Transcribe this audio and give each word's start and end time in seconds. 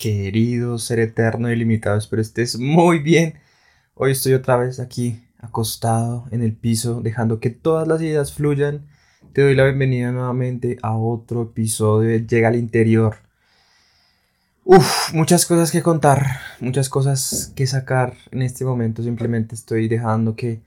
querido 0.00 0.78
ser 0.78 0.98
eterno 0.98 1.52
y 1.52 1.56
limitado, 1.56 1.98
espero 1.98 2.22
estés 2.22 2.58
muy 2.58 3.00
bien. 3.00 3.34
Hoy 3.94 4.12
estoy 4.12 4.32
otra 4.32 4.56
vez 4.56 4.80
aquí, 4.80 5.22
acostado 5.38 6.26
en 6.30 6.42
el 6.42 6.56
piso, 6.56 7.02
dejando 7.02 7.38
que 7.38 7.50
todas 7.50 7.86
las 7.86 8.00
ideas 8.00 8.32
fluyan. 8.32 8.86
Te 9.34 9.42
doy 9.42 9.54
la 9.54 9.64
bienvenida 9.64 10.10
nuevamente 10.10 10.78
a 10.80 10.96
otro 10.96 11.42
episodio 11.42 12.08
de 12.08 12.26
Llega 12.26 12.48
al 12.48 12.56
Interior. 12.56 13.16
Uf, 14.64 15.12
muchas 15.12 15.44
cosas 15.44 15.70
que 15.70 15.82
contar, 15.82 16.40
muchas 16.60 16.88
cosas 16.88 17.52
que 17.54 17.66
sacar 17.66 18.14
en 18.30 18.40
este 18.40 18.64
momento. 18.64 19.02
Simplemente 19.02 19.54
estoy 19.54 19.86
dejando 19.86 20.34
que 20.34 20.62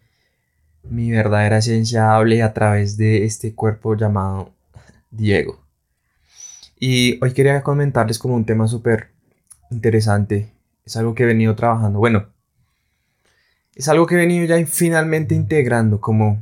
mi 0.83 1.09
verdadera 1.09 1.57
esencia 1.57 2.13
hable 2.13 2.43
a 2.43 2.53
través 2.53 2.97
de 2.97 3.25
este 3.25 3.55
cuerpo 3.55 3.95
llamado 3.95 4.53
Diego. 5.09 5.59
Y 6.79 7.17
hoy 7.23 7.33
quería 7.33 7.63
comentarles 7.63 8.19
como 8.19 8.35
un 8.35 8.45
tema 8.45 8.67
súper 8.67 9.12
interesante. 9.73 10.53
Es 10.85 10.95
algo 10.97 11.15
que 11.15 11.23
he 11.23 11.25
venido 11.25 11.55
trabajando. 11.55 11.99
Bueno, 11.99 12.27
es 13.75 13.87
algo 13.87 14.05
que 14.05 14.15
he 14.15 14.17
venido 14.17 14.45
ya 14.45 14.63
finalmente 14.65 15.35
integrando, 15.35 15.99
como 15.99 16.41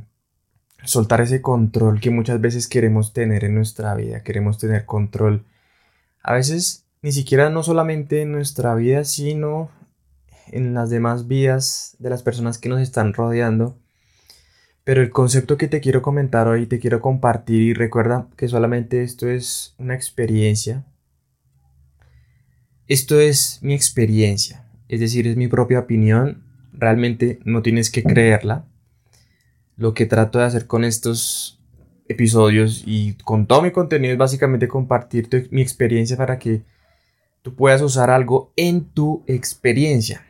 soltar 0.84 1.20
ese 1.20 1.40
control 1.42 2.00
que 2.00 2.10
muchas 2.10 2.40
veces 2.40 2.68
queremos 2.68 3.12
tener 3.12 3.44
en 3.44 3.54
nuestra 3.54 3.94
vida. 3.94 4.22
Queremos 4.22 4.58
tener 4.58 4.84
control. 4.84 5.44
A 6.22 6.34
veces 6.34 6.86
ni 7.02 7.12
siquiera 7.12 7.50
no 7.50 7.62
solamente 7.62 8.22
en 8.22 8.32
nuestra 8.32 8.74
vida, 8.74 9.04
sino 9.04 9.70
en 10.48 10.74
las 10.74 10.90
demás 10.90 11.26
vidas 11.26 11.96
de 11.98 12.10
las 12.10 12.22
personas 12.22 12.58
que 12.58 12.68
nos 12.68 12.80
están 12.80 13.12
rodeando. 13.12 13.78
Pero 14.84 15.00
el 15.00 15.10
concepto 15.10 15.56
que 15.56 15.68
te 15.68 15.80
quiero 15.80 16.02
comentar 16.02 16.48
hoy, 16.48 16.66
te 16.66 16.80
quiero 16.80 17.00
compartir 17.00 17.62
y 17.62 17.74
recuerda 17.74 18.26
que 18.36 18.48
solamente 18.48 19.02
esto 19.02 19.28
es 19.28 19.74
una 19.78 19.94
experiencia. 19.94 20.84
Esto 22.88 23.20
es 23.20 23.58
mi 23.62 23.74
experiencia, 23.74 24.66
es 24.88 25.00
decir, 25.00 25.26
es 25.26 25.36
mi 25.36 25.48
propia 25.48 25.80
opinión. 25.80 26.42
Realmente 26.72 27.38
no 27.44 27.62
tienes 27.62 27.90
que 27.90 28.02
creerla. 28.02 28.66
Lo 29.76 29.94
que 29.94 30.06
trato 30.06 30.38
de 30.38 30.44
hacer 30.44 30.66
con 30.66 30.84
estos 30.84 31.60
episodios 32.08 32.82
y 32.86 33.14
con 33.24 33.46
todo 33.46 33.62
mi 33.62 33.70
contenido 33.70 34.12
es 34.12 34.18
básicamente 34.18 34.68
compartir 34.68 35.28
mi 35.50 35.62
experiencia 35.62 36.16
para 36.16 36.38
que 36.38 36.62
tú 37.42 37.54
puedas 37.54 37.82
usar 37.82 38.10
algo 38.10 38.52
en 38.56 38.84
tu 38.84 39.24
experiencia. 39.26 40.26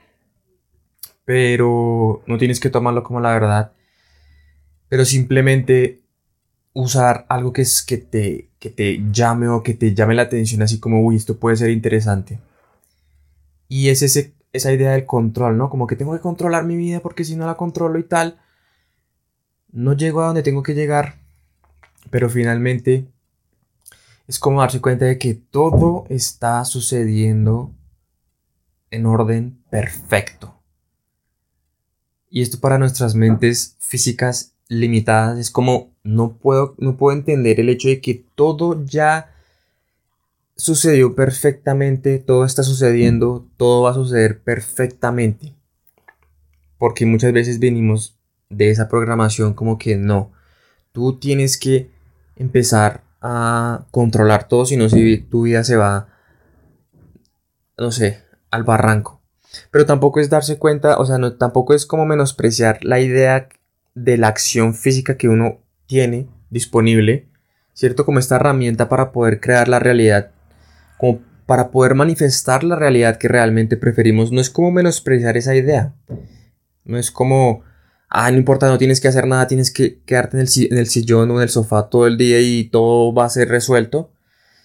Pero 1.25 2.23
no 2.27 2.39
tienes 2.39 2.61
que 2.61 2.71
tomarlo 2.71 3.03
como 3.03 3.21
la 3.21 3.33
verdad 3.33 3.73
pero 4.93 5.07
simplemente 5.07 6.03
usar 6.75 7.25
algo 7.31 7.51
que, 7.55 7.63
es, 7.63 7.83
que, 7.83 7.97
te, 7.97 8.51
que 8.59 8.69
te 8.69 9.03
llame 9.11 9.49
o 9.49 9.63
que 9.63 9.73
te 9.73 9.95
llame 9.95 10.15
la 10.15 10.21
atención, 10.21 10.61
así 10.61 10.81
como, 10.81 11.01
uy, 11.01 11.17
esto 11.17 11.39
puede 11.39 11.57
ser 11.57 11.71
interesante. 11.71 12.41
Y 13.73 13.89
es 13.89 14.03
ese, 14.03 14.35
esa 14.53 14.71
idea 14.71 14.91
del 14.91 15.07
control, 15.07 15.57
¿no? 15.57 15.71
Como 15.71 15.87
que 15.87 15.97
tengo 15.97 16.13
que 16.13 16.21
controlar 16.21 16.67
mi 16.67 16.77
vida 16.77 17.01
porque 17.01 17.25
si 17.25 17.37
no 17.37 17.47
la 17.47 17.57
controlo 17.57 17.99
y 17.99 18.03
tal, 18.03 18.39
no 19.71 19.95
llego 19.95 20.21
a 20.21 20.27
donde 20.27 20.43
tengo 20.43 20.63
que 20.63 20.75
llegar, 20.75 21.23
pero 22.11 22.29
finalmente 22.29 23.09
es 24.29 24.39
como 24.39 24.61
darse 24.61 24.83
cuenta 24.83 25.07
de 25.07 25.17
que 25.17 25.33
todo 25.33 26.05
está 26.11 26.63
sucediendo 26.67 27.73
en 28.91 29.07
orden 29.07 29.65
perfecto. 29.71 30.61
Y 32.29 32.43
esto 32.43 32.61
para 32.61 32.77
nuestras 32.77 33.15
mentes 33.15 33.77
físicas 33.79 34.53
limitadas, 34.69 35.39
es 35.39 35.51
como 35.51 35.95
no 36.03 36.37
puedo, 36.37 36.75
no 36.77 36.99
puedo 36.99 37.17
entender 37.17 37.59
el 37.59 37.71
hecho 37.71 37.89
de 37.89 38.03
que 38.03 38.23
todo 38.35 38.85
ya 38.85 39.32
sucedió 40.63 41.17
perfectamente, 41.17 42.21
todo 42.21 42.45
está 42.45 42.63
sucediendo, 42.63 43.49
todo 43.57 43.83
va 43.83 43.91
a 43.91 43.95
suceder 43.95 44.45
perfectamente. 44.45 45.57
Porque 46.79 47.05
muchas 47.05 47.33
veces 47.33 47.59
venimos 47.59 48.17
de 48.49 48.71
esa 48.71 48.89
programación 48.89 49.55
como 49.55 49.77
que 49.77 49.97
no, 49.97 50.31
tú 50.93 51.19
tienes 51.19 51.59
que 51.59 51.91
empezar 52.37 53.03
a 53.21 53.87
controlar 53.91 54.47
todo, 54.47 54.65
si 54.65 54.77
no, 54.77 54.89
si 54.89 55.19
tu 55.19 55.43
vida 55.43 55.65
se 55.65 55.75
va, 55.75 56.07
no 57.77 57.91
sé, 57.91 58.23
al 58.53 58.63
barranco. 58.63 59.21
Pero 59.73 59.85
tampoco 59.85 60.21
es 60.21 60.31
darse 60.31 60.59
cuenta, 60.59 60.97
o 60.99 61.07
sea, 61.07 61.19
no, 61.19 61.35
tampoco 61.35 61.75
es 61.75 61.87
como 61.87 62.07
menospreciar 62.07 62.85
la 62.85 63.01
idea 63.01 63.49
de 63.97 64.17
la 64.17 64.29
acción 64.29 64.75
física 64.77 65.17
que 65.17 65.29
uno 65.29 65.59
tiene 65.87 66.29
disponible, 66.51 67.27
¿cierto? 67.73 68.05
Como 68.07 68.21
esta 68.21 68.37
herramienta 68.37 68.89
para 68.89 69.11
poder 69.11 69.41
crear 69.41 69.67
la 69.67 69.81
realidad, 69.81 70.32
como 71.03 71.21
para 71.47 71.73
poder 71.73 71.97
manifestar 71.97 72.63
la 72.63 72.77
realidad 72.77 73.19
que 73.19 73.27
realmente 73.27 73.77
preferimos. 73.77 74.31
No 74.31 74.41
es 74.41 74.51
como 74.51 74.71
menospreciar 74.71 75.37
esa 75.37 75.57
idea. 75.57 75.97
No 76.85 76.97
es 76.97 77.11
como, 77.11 77.65
ah, 78.09 78.31
no 78.31 78.37
importa, 78.37 78.69
no 78.69 78.79
tienes 78.79 79.01
que 79.01 79.09
hacer 79.09 79.27
nada, 79.27 79.49
tienes 79.49 79.73
que 79.73 80.01
quedarte 80.05 80.37
en 80.39 80.47
el, 80.47 80.49
en 80.71 80.79
el 80.79 80.87
sillón 80.87 81.29
o 81.33 81.37
en 81.39 81.43
el 81.43 81.49
sofá 81.49 81.89
todo 81.91 82.07
el 82.07 82.17
día 82.17 82.41
y 82.41 82.69
todo 82.69 83.13
va 83.13 83.25
a 83.25 83.31
ser 83.31 83.49
resuelto. 83.49 84.13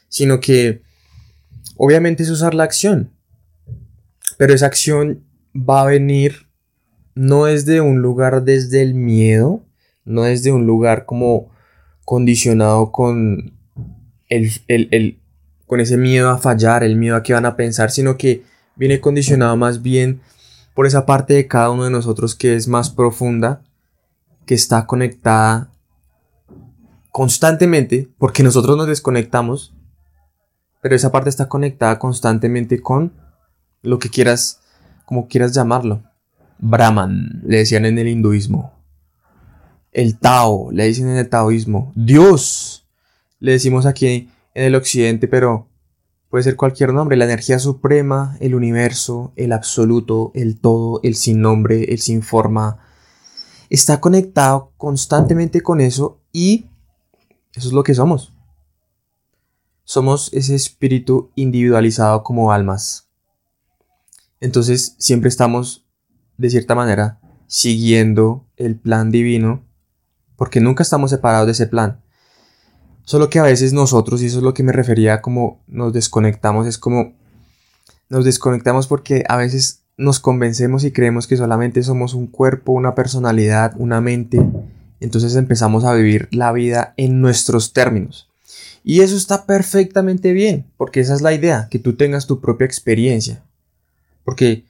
Sino 0.10 0.40
que, 0.40 0.84
obviamente 1.76 2.22
es 2.22 2.30
usar 2.30 2.54
la 2.54 2.66
acción. 2.66 3.12
Pero 4.38 4.54
esa 4.54 4.68
acción 4.68 5.24
va 5.56 5.82
a 5.82 5.86
venir 5.86 6.48
no 7.16 7.48
es 7.48 7.66
de 7.66 7.82
un 7.82 8.04
lugar 8.04 8.44
desde 8.44 8.84
el 8.84 8.94
miedo, 8.94 9.66
no 10.06 10.28
es 10.28 10.44
de 10.44 10.52
un 10.52 10.68
lugar 10.68 11.06
como 11.08 11.50
condicionado 12.06 12.92
con 12.92 13.58
el, 14.30 15.17
con 15.68 15.82
ese 15.82 15.98
miedo 15.98 16.30
a 16.30 16.38
fallar, 16.40 16.84
el 16.84 16.96
miedo 16.96 17.16
a 17.16 17.24
que 17.24 17.34
van 17.34 17.46
a 17.46 17.56
pensar, 17.56 17.92
sino 17.92 18.18
que 18.18 18.44
viene 18.76 19.00
condicionado 19.00 19.56
más 19.58 19.82
bien 19.82 20.22
por 20.74 20.88
esa 20.88 21.06
parte 21.06 21.34
de 21.34 21.48
cada 21.48 21.70
uno 21.70 21.84
de 21.84 21.92
nosotros 21.92 22.36
que 22.36 22.56
es 22.56 22.68
más 22.68 22.90
profunda, 22.90 23.62
que 24.46 24.56
está 24.56 24.86
conectada 24.86 25.70
constantemente, 27.12 28.10
porque 28.18 28.44
nosotros 28.44 28.78
nos 28.78 28.88
desconectamos, 28.88 29.74
pero 30.82 30.96
esa 30.96 31.12
parte 31.12 31.30
está 31.30 31.50
conectada 31.50 32.00
constantemente 32.00 32.82
con 32.82 33.12
lo 33.82 34.00
que 34.00 34.10
quieras, 34.10 34.62
como 35.06 35.28
quieras 35.28 35.54
llamarlo. 35.54 36.04
Brahman, 36.60 37.42
le 37.46 37.58
decían 37.58 37.86
en 37.86 37.98
el 37.98 38.08
hinduismo. 38.08 38.74
El 39.92 40.18
Tao, 40.18 40.72
le 40.72 40.86
dicen 40.86 41.10
en 41.10 41.18
el 41.18 41.28
taoísmo. 41.28 41.92
Dios, 41.96 42.86
le 43.40 43.54
decimos 43.54 43.86
aquí 43.86 44.30
en 44.58 44.64
el 44.64 44.76
occidente, 44.76 45.28
pero 45.28 45.70
puede 46.30 46.44
ser 46.44 46.56
cualquier 46.56 46.92
nombre. 46.92 47.16
La 47.16 47.26
energía 47.26 47.60
suprema, 47.60 48.36
el 48.40 48.56
universo, 48.56 49.32
el 49.36 49.54
absoluto, 49.54 50.32
el 50.34 50.60
todo, 50.60 51.00
el 51.04 51.14
sin 51.16 51.42
nombre, 51.42 51.94
el 51.94 52.00
sin 52.00 52.24
forma. 52.24 52.80
Está 53.70 54.02
conectado 54.02 54.74
constantemente 54.76 55.62
con 55.62 55.80
eso 55.80 56.24
y 56.34 56.66
eso 57.54 57.68
es 57.68 57.74
lo 57.74 57.84
que 57.84 57.94
somos. 57.94 58.34
Somos 59.84 60.34
ese 60.34 60.56
espíritu 60.56 61.30
individualizado 61.36 62.24
como 62.24 62.52
almas. 62.52 63.10
Entonces 64.40 64.96
siempre 64.98 65.30
estamos 65.30 65.86
de 66.38 66.50
cierta 66.50 66.74
manera, 66.74 67.20
siguiendo 67.46 68.48
el 68.56 68.76
plan 68.76 69.12
divino, 69.12 69.64
porque 70.36 70.62
nunca 70.62 70.82
estamos 70.82 71.12
separados 71.12 71.46
de 71.46 71.52
ese 71.52 71.68
plan. 71.68 72.02
Solo 73.08 73.30
que 73.30 73.40
a 73.40 73.44
veces 73.44 73.72
nosotros, 73.72 74.22
y 74.22 74.26
eso 74.26 74.40
es 74.40 74.44
lo 74.44 74.54
que 74.54 74.64
me 74.64 74.74
refería 74.74 75.22
como 75.22 75.64
nos 75.66 75.94
desconectamos, 75.94 76.68
es 76.68 76.78
como 76.78 77.14
nos 78.10 78.26
desconectamos 78.26 78.88
porque 78.88 79.24
a 79.30 79.38
veces 79.38 79.84
nos 79.96 80.20
convencemos 80.20 80.84
y 80.84 80.92
creemos 80.92 81.26
que 81.26 81.38
solamente 81.38 81.84
somos 81.84 82.14
un 82.14 82.28
cuerpo, 82.28 82.74
una 82.74 82.96
personalidad, 82.96 83.76
una 83.78 84.02
mente. 84.02 84.46
Entonces 85.00 85.38
empezamos 85.38 85.86
a 85.86 85.94
vivir 85.94 86.28
la 86.32 86.52
vida 86.52 86.94
en 86.98 87.22
nuestros 87.22 87.72
términos. 87.72 88.30
Y 88.84 89.00
eso 89.00 89.16
está 89.16 89.46
perfectamente 89.46 90.34
bien, 90.34 90.66
porque 90.76 91.00
esa 91.00 91.16
es 91.16 91.22
la 91.22 91.34
idea, 91.34 91.70
que 91.72 91.80
tú 91.80 91.96
tengas 91.96 92.28
tu 92.28 92.42
propia 92.42 92.66
experiencia. 92.66 93.42
Porque 94.26 94.66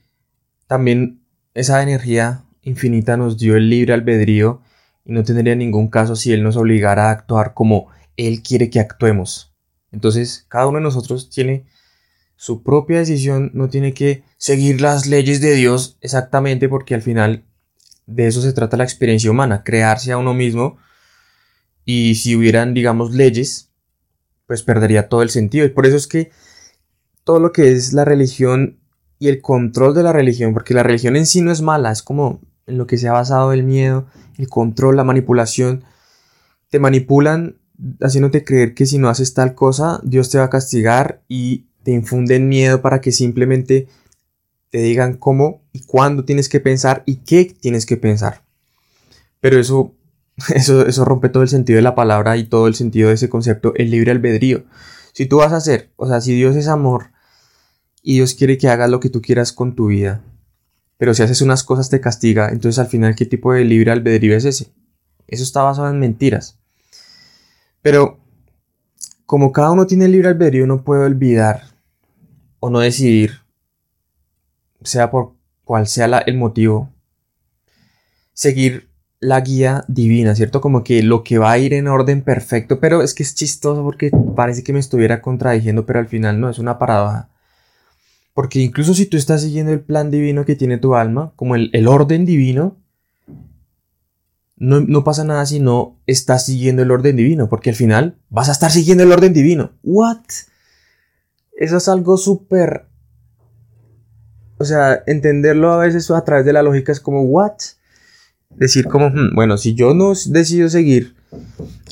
también 0.68 1.18
esa 1.54 1.82
energía 1.82 2.44
infinita 2.62 3.16
nos 3.16 3.36
dio 3.36 3.56
el 3.56 3.68
libre 3.68 3.94
albedrío 3.94 4.60
y 5.04 5.10
no 5.10 5.24
tendría 5.24 5.56
ningún 5.56 5.88
caso 5.88 6.14
si 6.14 6.32
Él 6.32 6.44
nos 6.44 6.56
obligara 6.56 7.08
a 7.08 7.10
actuar 7.10 7.52
como 7.52 7.88
Él 8.18 8.42
quiere 8.42 8.68
que 8.68 8.80
actuemos. 8.80 9.54
Entonces, 9.90 10.44
cada 10.48 10.66
uno 10.66 10.78
de 10.78 10.84
nosotros 10.84 11.30
tiene 11.30 11.64
su 12.36 12.62
propia 12.62 12.98
decisión, 12.98 13.50
no 13.54 13.70
tiene 13.70 13.94
que 13.94 14.22
seguir 14.36 14.80
las 14.80 15.06
leyes 15.06 15.40
de 15.40 15.54
Dios 15.54 15.96
exactamente 16.02 16.68
porque 16.68 16.94
al 16.94 17.02
final 17.02 17.44
de 18.06 18.26
eso 18.26 18.42
se 18.42 18.52
trata 18.52 18.76
la 18.76 18.84
experiencia 18.84 19.30
humana, 19.30 19.64
crearse 19.64 20.12
a 20.12 20.18
uno 20.18 20.34
mismo 20.34 20.78
y 21.84 22.16
si 22.16 22.36
hubieran, 22.36 22.74
digamos, 22.74 23.14
leyes, 23.14 23.70
pues 24.46 24.62
perdería 24.62 25.08
todo 25.08 25.22
el 25.22 25.30
sentido. 25.30 25.64
Y 25.64 25.70
por 25.70 25.86
eso 25.86 25.96
es 25.96 26.06
que 26.06 26.30
todo 27.24 27.40
lo 27.40 27.52
que 27.52 27.72
es 27.72 27.92
la 27.92 28.04
religión 28.04 28.78
y 29.18 29.28
el 29.28 29.40
control 29.40 29.94
de 29.94 30.02
la 30.02 30.12
religión, 30.12 30.54
porque 30.54 30.74
la 30.74 30.82
religión 30.82 31.16
en 31.16 31.26
sí 31.26 31.40
no 31.40 31.50
es 31.50 31.60
mala, 31.60 31.90
es 31.90 32.02
como 32.02 32.40
en 32.66 32.78
lo 32.78 32.86
que 32.86 32.98
se 32.98 33.08
ha 33.08 33.12
basado 33.12 33.52
el 33.52 33.64
miedo, 33.64 34.06
el 34.36 34.48
control, 34.48 34.96
la 34.96 35.04
manipulación. 35.04 35.84
Te 36.70 36.78
manipulan 36.78 37.57
haciéndote 38.00 38.44
creer 38.44 38.74
que 38.74 38.86
si 38.86 38.98
no 38.98 39.08
haces 39.08 39.34
tal 39.34 39.54
cosa, 39.54 40.00
Dios 40.02 40.30
te 40.30 40.38
va 40.38 40.44
a 40.44 40.50
castigar 40.50 41.22
y 41.28 41.66
te 41.82 41.92
infunden 41.92 42.48
miedo 42.48 42.82
para 42.82 43.00
que 43.00 43.12
simplemente 43.12 43.88
te 44.70 44.78
digan 44.78 45.14
cómo 45.14 45.62
y 45.72 45.80
cuándo 45.84 46.24
tienes 46.24 46.48
que 46.48 46.60
pensar 46.60 47.02
y 47.06 47.16
qué 47.16 47.44
tienes 47.44 47.86
que 47.86 47.96
pensar. 47.96 48.44
Pero 49.40 49.58
eso, 49.58 49.94
eso, 50.54 50.86
eso 50.86 51.04
rompe 51.04 51.28
todo 51.28 51.42
el 51.42 51.48
sentido 51.48 51.76
de 51.76 51.82
la 51.82 51.94
palabra 51.94 52.36
y 52.36 52.44
todo 52.44 52.66
el 52.66 52.74
sentido 52.74 53.08
de 53.08 53.14
ese 53.14 53.28
concepto, 53.28 53.72
el 53.76 53.90
libre 53.90 54.10
albedrío. 54.10 54.64
Si 55.12 55.26
tú 55.26 55.38
vas 55.38 55.52
a 55.52 55.56
hacer, 55.56 55.90
o 55.96 56.06
sea, 56.06 56.20
si 56.20 56.34
Dios 56.34 56.56
es 56.56 56.68
amor 56.68 57.12
y 58.02 58.14
Dios 58.14 58.34
quiere 58.34 58.58
que 58.58 58.68
hagas 58.68 58.90
lo 58.90 59.00
que 59.00 59.10
tú 59.10 59.22
quieras 59.22 59.52
con 59.52 59.74
tu 59.74 59.86
vida, 59.86 60.22
pero 60.96 61.14
si 61.14 61.22
haces 61.22 61.42
unas 61.42 61.64
cosas 61.64 61.90
te 61.90 62.00
castiga, 62.00 62.50
entonces 62.50 62.78
al 62.78 62.88
final, 62.88 63.14
¿qué 63.14 63.24
tipo 63.24 63.52
de 63.52 63.64
libre 63.64 63.92
albedrío 63.92 64.36
es 64.36 64.44
ese? 64.44 64.72
Eso 65.28 65.44
está 65.44 65.62
basado 65.62 65.88
en 65.90 66.00
mentiras. 66.00 66.58
Pero 67.82 68.18
como 69.26 69.52
cada 69.52 69.70
uno 69.70 69.86
tiene 69.86 70.08
libre 70.08 70.28
albedrío, 70.28 70.66
no 70.66 70.84
puede 70.84 71.04
olvidar 71.04 71.62
o 72.60 72.70
no 72.70 72.80
decidir, 72.80 73.40
sea 74.82 75.10
por 75.10 75.34
cual 75.64 75.86
sea 75.86 76.06
el 76.26 76.36
motivo, 76.36 76.90
seguir 78.32 78.88
la 79.20 79.40
guía 79.40 79.84
divina, 79.88 80.34
¿cierto? 80.34 80.60
Como 80.60 80.84
que 80.84 81.02
lo 81.02 81.24
que 81.24 81.38
va 81.38 81.52
a 81.52 81.58
ir 81.58 81.74
en 81.74 81.88
orden 81.88 82.22
perfecto, 82.22 82.80
pero 82.80 83.02
es 83.02 83.14
que 83.14 83.22
es 83.22 83.34
chistoso 83.34 83.82
porque 83.82 84.10
parece 84.36 84.62
que 84.62 84.72
me 84.72 84.78
estuviera 84.78 85.20
contradiciendo, 85.20 85.86
pero 85.86 85.98
al 85.98 86.08
final 86.08 86.40
no, 86.40 86.48
es 86.48 86.58
una 86.58 86.78
paradoja. 86.78 87.28
Porque 88.32 88.60
incluso 88.60 88.94
si 88.94 89.06
tú 89.06 89.16
estás 89.16 89.42
siguiendo 89.42 89.72
el 89.72 89.80
plan 89.80 90.10
divino 90.10 90.44
que 90.44 90.54
tiene 90.54 90.78
tu 90.78 90.94
alma, 90.94 91.32
como 91.36 91.56
el, 91.56 91.70
el 91.72 91.88
orden 91.88 92.24
divino, 92.24 92.76
no, 94.58 94.80
no, 94.80 95.04
pasa 95.04 95.24
nada 95.24 95.46
si 95.46 95.60
no 95.60 96.00
estás 96.06 96.46
siguiendo 96.46 96.82
el 96.82 96.90
orden 96.90 97.16
divino, 97.16 97.48
porque 97.48 97.70
al 97.70 97.76
final 97.76 98.18
vas 98.28 98.48
a 98.48 98.52
estar 98.52 98.70
siguiendo 98.70 99.04
el 99.04 99.12
orden 99.12 99.32
divino. 99.32 99.72
¿What? 99.82 100.24
Eso 101.56 101.76
es 101.76 101.88
algo 101.88 102.16
súper... 102.16 102.86
O 104.58 104.64
sea, 104.64 105.02
entenderlo 105.06 105.72
a 105.72 105.78
veces 105.78 106.10
a 106.10 106.24
través 106.24 106.44
de 106.44 106.52
la 106.52 106.62
lógica 106.62 106.90
es 106.90 107.00
como, 107.00 107.22
¿what? 107.22 107.54
Decir 108.50 108.86
como, 108.86 109.10
hmm, 109.10 109.34
bueno, 109.34 109.56
si 109.56 109.74
yo 109.74 109.94
no 109.94 110.12
decido 110.26 110.68
seguir 110.68 111.14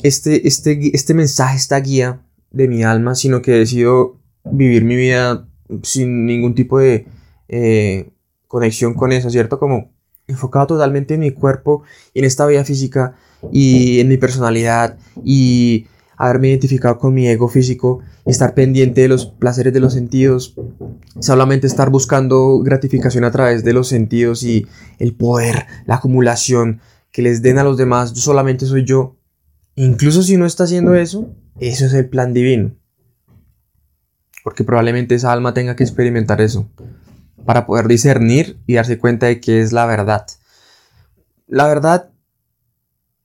este, 0.03 0.47
este, 0.47 0.95
este 0.95 1.13
mensaje, 1.13 1.55
esta 1.55 1.79
guía 1.79 2.21
de 2.51 2.67
mi 2.67 2.83
alma, 2.83 3.15
sino 3.15 3.41
que 3.41 3.51
decido 3.51 4.19
vivir 4.43 4.83
mi 4.83 4.95
vida 4.95 5.47
sin 5.83 6.25
ningún 6.25 6.55
tipo 6.55 6.79
de 6.79 7.07
eh, 7.47 8.09
conexión 8.47 8.93
con 8.93 9.11
eso, 9.11 9.29
¿cierto? 9.29 9.59
Como 9.59 9.91
enfocado 10.27 10.67
totalmente 10.67 11.13
en 11.13 11.21
mi 11.21 11.31
cuerpo 11.31 11.83
en 12.13 12.25
esta 12.25 12.45
vida 12.45 12.63
física 12.63 13.15
y 13.51 13.99
en 13.99 14.09
mi 14.09 14.17
personalidad 14.17 14.97
y 15.23 15.87
haberme 16.17 16.49
identificado 16.49 16.97
con 16.97 17.13
mi 17.13 17.27
ego 17.27 17.47
físico 17.47 17.99
estar 18.25 18.53
pendiente 18.53 19.01
de 19.01 19.07
los 19.07 19.27
placeres 19.27 19.73
de 19.73 19.79
los 19.79 19.93
sentidos, 19.93 20.55
solamente 21.19 21.67
estar 21.67 21.89
buscando 21.89 22.59
gratificación 22.59 23.23
a 23.23 23.31
través 23.31 23.63
de 23.63 23.73
los 23.73 23.87
sentidos 23.87 24.43
y 24.43 24.67
el 24.99 25.15
poder, 25.15 25.65
la 25.85 25.95
acumulación 25.95 26.81
que 27.11 27.21
les 27.21 27.41
den 27.41 27.59
a 27.59 27.63
los 27.63 27.77
demás, 27.77 28.13
yo 28.13 28.21
solamente 28.21 28.65
soy 28.65 28.83
yo. 28.83 29.15
Incluso 29.75 30.23
si 30.23 30.37
no 30.37 30.45
está 30.45 30.63
haciendo 30.63 30.95
eso, 30.95 31.29
eso 31.59 31.85
es 31.85 31.93
el 31.93 32.09
plan 32.09 32.33
divino. 32.33 32.75
Porque 34.43 34.63
probablemente 34.63 35.15
esa 35.15 35.31
alma 35.31 35.53
tenga 35.53 35.75
que 35.75 35.83
experimentar 35.83 36.41
eso 36.41 36.67
para 37.47 37.65
poder 37.65 37.87
discernir 37.87 38.59
y 38.67 38.73
darse 38.73 38.99
cuenta 38.99 39.27
de 39.27 39.39
que 39.39 39.61
es 39.61 39.71
la 39.71 39.85
verdad. 39.85 40.27
La 41.47 41.65
verdad 41.65 42.09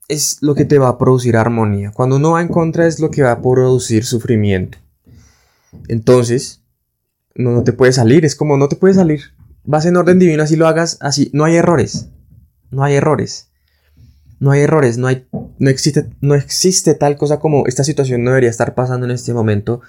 es 0.07 0.39
lo 0.43 0.55
que 0.55 0.65
te 0.65 0.79
va 0.79 0.91
a 0.91 0.97
producir 0.97 1.37
armonía. 1.37 1.91
Cuando 1.91 2.17
uno 2.17 2.31
va 2.31 2.41
en 2.41 2.47
contra 2.47 2.87
es 2.87 3.01
lo 3.01 3.11
que 3.11 3.23
va 3.23 3.33
a 3.33 3.43
producir 3.43 4.05
sufrimiento. 4.05 4.79
Entonces, 5.89 6.63
no, 7.35 7.65
te 7.65 7.73
puedes 7.73 7.97
salir, 7.97 8.25
es 8.25 8.37
como 8.37 8.57
no 8.57 8.69
te 8.69 8.77
puedes 8.77 8.97
salir. 8.97 9.23
Vas 9.65 9.87
en 9.87 9.97
orden 9.97 10.21
divino, 10.21 10.45
así 10.45 10.55
lo 10.55 10.69
hagas, 10.69 10.99
así. 11.01 11.29
No 11.33 11.43
hay 11.43 11.57
errores. 11.57 12.09
No 12.71 12.85
hay 12.85 12.95
errores. 12.95 13.49
No 14.39 14.53
hay 14.53 14.61
errores, 14.61 14.99
no, 14.99 15.09
hay, 15.09 15.27
no, 15.59 15.69
existe, 15.69 16.11
no 16.21 16.37
existe 16.37 16.95
tal 16.95 17.17
cosa 17.17 17.41
como 17.41 17.67
esta 17.67 17.83
situación 17.83 18.23
no 18.23 18.31
debería 18.31 18.51
estar 18.51 18.77
pasando 18.77 19.05
en 19.05 19.11
este 19.11 19.35
momento. 19.35 19.81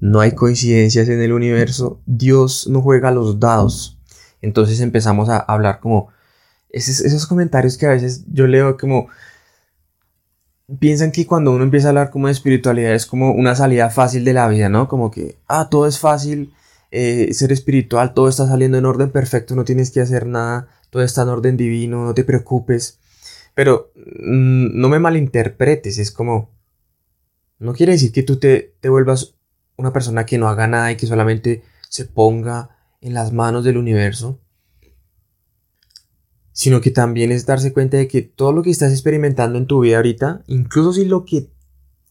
No 0.00 0.20
hay 0.20 0.32
coincidencias 0.32 1.08
en 1.08 1.20
el 1.20 1.32
universo. 1.32 2.00
Dios 2.06 2.68
no 2.68 2.82
juega 2.82 3.10
los 3.10 3.40
dados. 3.40 3.98
Entonces 4.40 4.80
empezamos 4.80 5.28
a 5.28 5.38
hablar 5.38 5.80
como 5.80 6.08
esos, 6.74 7.26
comentarios 7.26 7.78
que 7.78 7.86
a 7.86 7.90
veces 7.90 8.24
yo 8.28 8.46
leo 8.46 8.76
como 8.76 9.08
piensan 10.80 11.12
que 11.12 11.26
cuando 11.26 11.52
uno 11.52 11.62
empieza 11.62 11.88
a 11.88 11.90
hablar 11.90 12.10
como 12.10 12.26
de 12.26 12.32
espiritualidad 12.32 12.94
es 12.94 13.06
como 13.06 13.32
una 13.32 13.54
salida 13.54 13.90
fácil 13.90 14.24
de 14.24 14.32
la 14.32 14.48
vida, 14.48 14.68
¿no? 14.68 14.88
Como 14.88 15.10
que, 15.10 15.38
ah, 15.46 15.68
todo 15.70 15.86
es 15.86 15.98
fácil, 15.98 16.52
eh, 16.90 17.32
ser 17.32 17.52
espiritual, 17.52 18.14
todo 18.14 18.28
está 18.28 18.46
saliendo 18.46 18.78
en 18.78 18.86
orden 18.86 19.10
perfecto, 19.10 19.54
no 19.54 19.64
tienes 19.64 19.90
que 19.90 20.00
hacer 20.00 20.26
nada, 20.26 20.68
todo 20.90 21.02
está 21.02 21.22
en 21.22 21.28
orden 21.28 21.56
divino, 21.56 22.04
no 22.04 22.14
te 22.14 22.24
preocupes. 22.24 22.98
Pero 23.54 23.92
mm, 23.94 24.80
no 24.80 24.88
me 24.88 24.98
malinterpretes, 24.98 25.98
es 25.98 26.10
como, 26.10 26.50
no 27.58 27.74
quiere 27.74 27.92
decir 27.92 28.12
que 28.12 28.22
tú 28.22 28.38
te, 28.38 28.74
te 28.80 28.88
vuelvas 28.88 29.34
una 29.76 29.92
persona 29.92 30.26
que 30.26 30.38
no 30.38 30.48
haga 30.48 30.66
nada 30.66 30.92
y 30.92 30.96
que 30.96 31.06
solamente 31.06 31.62
se 31.88 32.04
ponga 32.04 32.76
en 33.00 33.14
las 33.14 33.32
manos 33.32 33.64
del 33.64 33.76
universo 33.76 34.40
sino 36.54 36.80
que 36.80 36.92
también 36.92 37.32
es 37.32 37.46
darse 37.46 37.72
cuenta 37.72 37.96
de 37.96 38.06
que 38.06 38.22
todo 38.22 38.52
lo 38.52 38.62
que 38.62 38.70
estás 38.70 38.92
experimentando 38.92 39.58
en 39.58 39.66
tu 39.66 39.80
vida 39.80 39.96
ahorita, 39.96 40.44
incluso 40.46 40.92
si 40.92 41.04
lo 41.04 41.24
que 41.24 41.50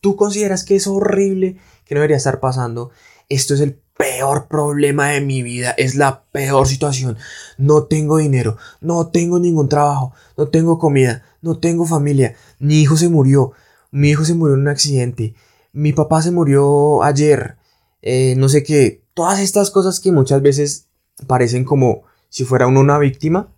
tú 0.01 0.17
consideras 0.17 0.65
que 0.65 0.75
es 0.75 0.85
horrible, 0.85 1.57
que 1.85 1.95
no 1.95 2.01
debería 2.01 2.17
estar 2.17 2.41
pasando, 2.41 2.91
esto 3.29 3.53
es 3.53 3.61
el 3.61 3.79
peor 3.97 4.49
problema 4.49 5.07
de 5.07 5.21
mi 5.21 5.43
vida, 5.43 5.71
es 5.77 5.95
la 5.95 6.25
peor 6.33 6.67
situación. 6.67 7.17
No 7.57 7.83
tengo 7.85 8.17
dinero, 8.17 8.57
no 8.81 9.07
tengo 9.07 9.39
ningún 9.39 9.69
trabajo, 9.69 10.11
no 10.35 10.49
tengo 10.49 10.77
comida, 10.77 11.23
no 11.41 11.57
tengo 11.59 11.85
familia, 11.85 12.35
mi 12.59 12.81
hijo 12.81 12.97
se 12.97 13.07
murió, 13.07 13.53
mi 13.91 14.09
hijo 14.09 14.25
se 14.25 14.33
murió 14.33 14.55
en 14.55 14.61
un 14.61 14.67
accidente, 14.67 15.35
mi 15.73 15.91
papá 15.93 16.21
se 16.21 16.31
murió 16.31 17.03
ayer, 17.03 17.57
eh, 18.01 18.35
no 18.37 18.47
sé 18.47 18.63
qué, 18.63 19.03
todas 19.13 19.39
estas 19.39 19.69
cosas 19.71 19.99
que 19.99 20.11
muchas 20.11 20.41
veces 20.41 20.87
parecen 21.27 21.65
como 21.65 22.03
si 22.29 22.45
fuera 22.45 22.67
uno 22.67 22.79
una 22.79 22.97
víctima, 22.97 23.53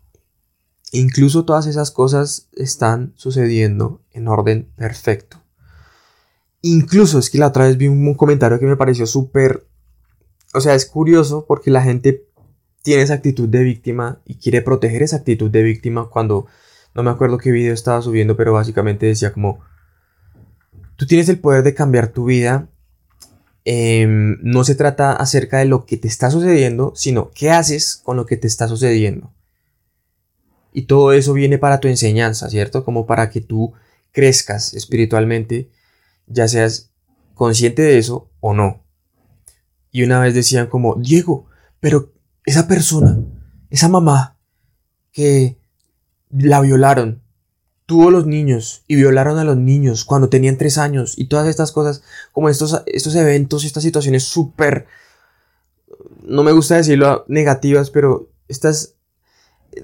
Incluso 0.95 1.43
todas 1.43 1.67
esas 1.67 1.91
cosas 1.91 2.47
están 2.53 3.11
sucediendo 3.17 4.01
en 4.11 4.29
orden 4.29 4.71
perfecto. 4.77 5.41
Incluso 6.61 7.19
es 7.19 7.29
que 7.29 7.37
la 7.37 7.47
otra 7.47 7.65
vez 7.65 7.77
vi 7.77 7.89
un 7.89 8.13
comentario 8.13 8.59
que 8.59 8.65
me 8.65 8.77
pareció 8.77 9.05
súper... 9.05 9.67
O 10.53 10.61
sea, 10.61 10.73
es 10.73 10.85
curioso 10.85 11.45
porque 11.47 11.69
la 11.69 11.81
gente 11.81 12.25
tiene 12.81 13.03
esa 13.03 13.15
actitud 13.15 13.49
de 13.49 13.63
víctima 13.63 14.21
y 14.25 14.35
quiere 14.35 14.61
proteger 14.61 15.03
esa 15.03 15.17
actitud 15.17 15.51
de 15.51 15.63
víctima 15.63 16.09
cuando... 16.09 16.47
No 16.93 17.03
me 17.03 17.09
acuerdo 17.09 17.39
qué 17.39 17.51
video 17.51 17.73
estaba 17.73 18.01
subiendo, 18.01 18.37
pero 18.37 18.53
básicamente 18.53 19.05
decía 19.05 19.33
como... 19.33 19.59
Tú 20.95 21.05
tienes 21.05 21.29
el 21.29 21.39
poder 21.39 21.63
de 21.63 21.73
cambiar 21.73 22.09
tu 22.09 22.25
vida. 22.25 22.69
Em, 23.65 24.37
no 24.41 24.63
se 24.63 24.75
trata 24.75 25.13
acerca 25.13 25.57
de 25.57 25.65
lo 25.65 25.85
que 25.85 25.97
te 25.97 26.07
está 26.07 26.29
sucediendo, 26.29 26.93
sino 26.95 27.31
qué 27.31 27.51
haces 27.51 27.95
con 28.03 28.17
lo 28.17 28.25
que 28.25 28.37
te 28.37 28.47
está 28.47 28.67
sucediendo. 28.67 29.33
Y 30.71 30.83
todo 30.83 31.13
eso 31.13 31.33
viene 31.33 31.57
para 31.57 31.79
tu 31.79 31.87
enseñanza, 31.87 32.49
¿cierto? 32.49 32.83
Como 32.83 33.05
para 33.05 33.29
que 33.29 33.41
tú 33.41 33.73
crezcas 34.11 34.73
espiritualmente, 34.73 35.69
ya 36.27 36.47
seas 36.47 36.91
consciente 37.33 37.81
de 37.81 37.97
eso 37.97 38.29
o 38.39 38.53
no. 38.53 38.83
Y 39.91 40.03
una 40.03 40.19
vez 40.19 40.33
decían 40.33 40.67
como, 40.67 40.95
Diego, 40.95 41.47
pero 41.79 42.13
esa 42.45 42.67
persona, 42.67 43.17
esa 43.69 43.87
mamá 43.89 44.37
que 45.11 45.57
la 46.29 46.59
violaron, 46.61 47.23
tuvo 47.85 48.09
los 48.09 48.25
niños 48.25 48.83
y 48.87 48.95
violaron 48.95 49.37
a 49.37 49.43
los 49.43 49.57
niños 49.57 50.05
cuando 50.05 50.29
tenían 50.29 50.57
tres 50.57 50.77
años 50.77 51.17
y 51.17 51.27
todas 51.27 51.47
estas 51.47 51.71
cosas, 51.71 52.01
como 52.31 52.49
estos, 52.49 52.81
estos 52.87 53.15
eventos, 53.15 53.63
estas 53.63 53.83
situaciones 53.83 54.23
súper, 54.23 54.87
no 56.23 56.43
me 56.43 56.51
gusta 56.51 56.77
decirlo 56.77 57.25
negativas, 57.27 57.91
pero 57.91 58.29
estas 58.47 58.95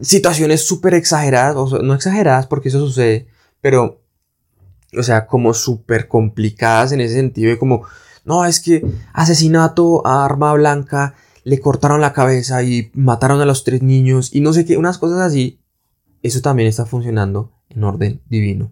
situaciones 0.02 0.66
súper 0.66 0.94
exageradas, 0.96 1.56
o 1.56 1.82
no 1.82 1.94
exageradas 1.94 2.48
porque 2.48 2.70
eso 2.70 2.80
sucede, 2.80 3.28
pero, 3.62 4.02
o 4.98 5.04
sea, 5.04 5.28
como 5.28 5.54
súper 5.54 6.08
complicadas 6.08 6.92
en 6.92 7.02
ese 7.02 7.16
sentido 7.16 7.58
como, 7.60 7.86
no, 8.26 8.46
es 8.46 8.60
que 8.60 8.84
asesinato 9.14 10.06
a 10.08 10.26
arma 10.26 10.54
blanca, 10.54 11.16
le 11.44 11.60
cortaron 11.60 12.02
la 12.02 12.14
cabeza 12.14 12.62
y 12.64 12.92
mataron 12.94 13.42
a 13.42 13.46
los 13.46 13.64
tres 13.64 13.82
niños 13.82 14.34
y 14.34 14.42
no 14.42 14.54
sé 14.54 14.66
qué, 14.66 14.78
unas 14.78 14.98
cosas 14.98 15.20
así, 15.20 15.61
eso 16.24 16.42
también 16.42 16.68
está 16.68 16.86
funcionando 16.86 17.52
en 17.70 17.84
orden 17.84 18.22
divino. 18.30 18.72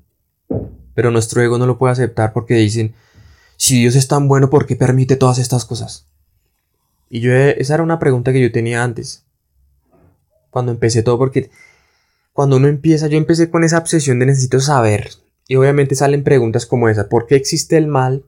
Pero 0.94 1.12
nuestro 1.12 1.42
ego 1.42 1.58
no 1.58 1.66
lo 1.66 1.78
puede 1.78 1.94
aceptar 1.94 2.34
porque 2.34 2.56
dicen, 2.56 2.94
si 3.58 3.80
Dios 3.80 3.96
es 3.96 4.08
tan 4.08 4.28
bueno, 4.28 4.50
¿por 4.50 4.66
qué 4.66 4.76
permite 4.76 5.16
todas 5.16 5.40
estas 5.40 5.66
cosas? 5.66 6.06
Y 7.10 7.22
yo, 7.22 7.34
esa 7.34 7.74
era 7.74 7.84
una 7.84 8.00
pregunta 8.00 8.32
que 8.32 8.42
yo 8.42 8.52
tenía 8.52 8.84
antes 8.84 9.26
cuando 10.50 10.72
empecé 10.72 11.04
todo, 11.04 11.18
porque 11.18 11.52
cuando 12.34 12.58
uno 12.58 12.68
empieza, 12.68 13.08
yo 13.08 13.18
empecé 13.18 13.50
con 13.50 13.64
esa 13.64 13.78
obsesión 13.78 14.20
de 14.20 14.26
necesito 14.26 14.60
saber. 14.60 15.10
Y 15.48 15.56
obviamente 15.56 15.96
salen 15.96 16.24
preguntas 16.24 16.66
como 16.66 16.90
esa, 16.90 17.10
¿por 17.10 17.28
qué 17.28 17.36
existe 17.36 17.78
el 17.78 17.88
mal? 17.88 18.26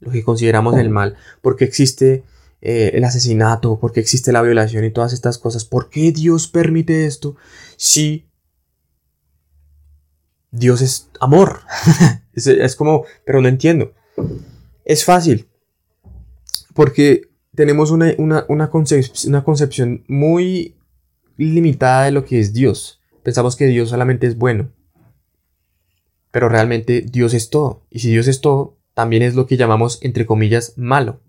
Lo 0.00 0.10
que 0.10 0.24
consideramos 0.24 0.76
el 0.76 0.90
mal. 0.90 1.16
¿Por 1.40 1.56
qué 1.56 1.64
existe 1.64 2.24
eh, 2.66 2.96
el 2.96 3.04
asesinato, 3.04 3.78
por 3.78 3.92
qué 3.92 4.00
existe 4.00 4.32
la 4.32 4.40
violación 4.40 4.84
y 4.84 4.90
todas 4.90 5.12
estas 5.12 5.36
cosas. 5.36 5.66
¿Por 5.66 5.90
qué 5.90 6.12
Dios 6.12 6.48
permite 6.48 7.04
esto? 7.04 7.36
Si 7.76 8.24
Dios 10.54 10.82
es 10.82 11.10
amor. 11.20 11.62
es, 12.32 12.76
como, 12.76 13.04
pero 13.26 13.40
no 13.42 13.48
entiendo. 13.48 13.92
Es 14.84 15.04
fácil. 15.04 15.48
Porque 16.74 17.22
tenemos 17.54 17.90
una, 17.90 18.14
una, 18.48 18.70
concepción 18.70 20.04
muy 20.06 20.76
limitada 21.36 22.04
de 22.04 22.12
lo 22.12 22.24
que 22.24 22.38
es 22.38 22.52
Dios. 22.52 23.00
Pensamos 23.24 23.56
que 23.56 23.66
Dios 23.66 23.90
solamente 23.90 24.28
es 24.28 24.38
bueno. 24.38 24.70
Pero 26.30 26.48
realmente 26.48 27.00
Dios 27.02 27.34
es 27.34 27.50
todo. 27.50 27.82
Y 27.90 27.98
si 27.98 28.10
Dios 28.10 28.28
es 28.28 28.40
todo, 28.40 28.76
también 28.94 29.22
es 29.24 29.34
lo 29.34 29.46
que 29.46 29.56
llamamos, 29.56 29.98
entre 30.02 30.24
comillas, 30.24 30.74
malo. 30.76 31.20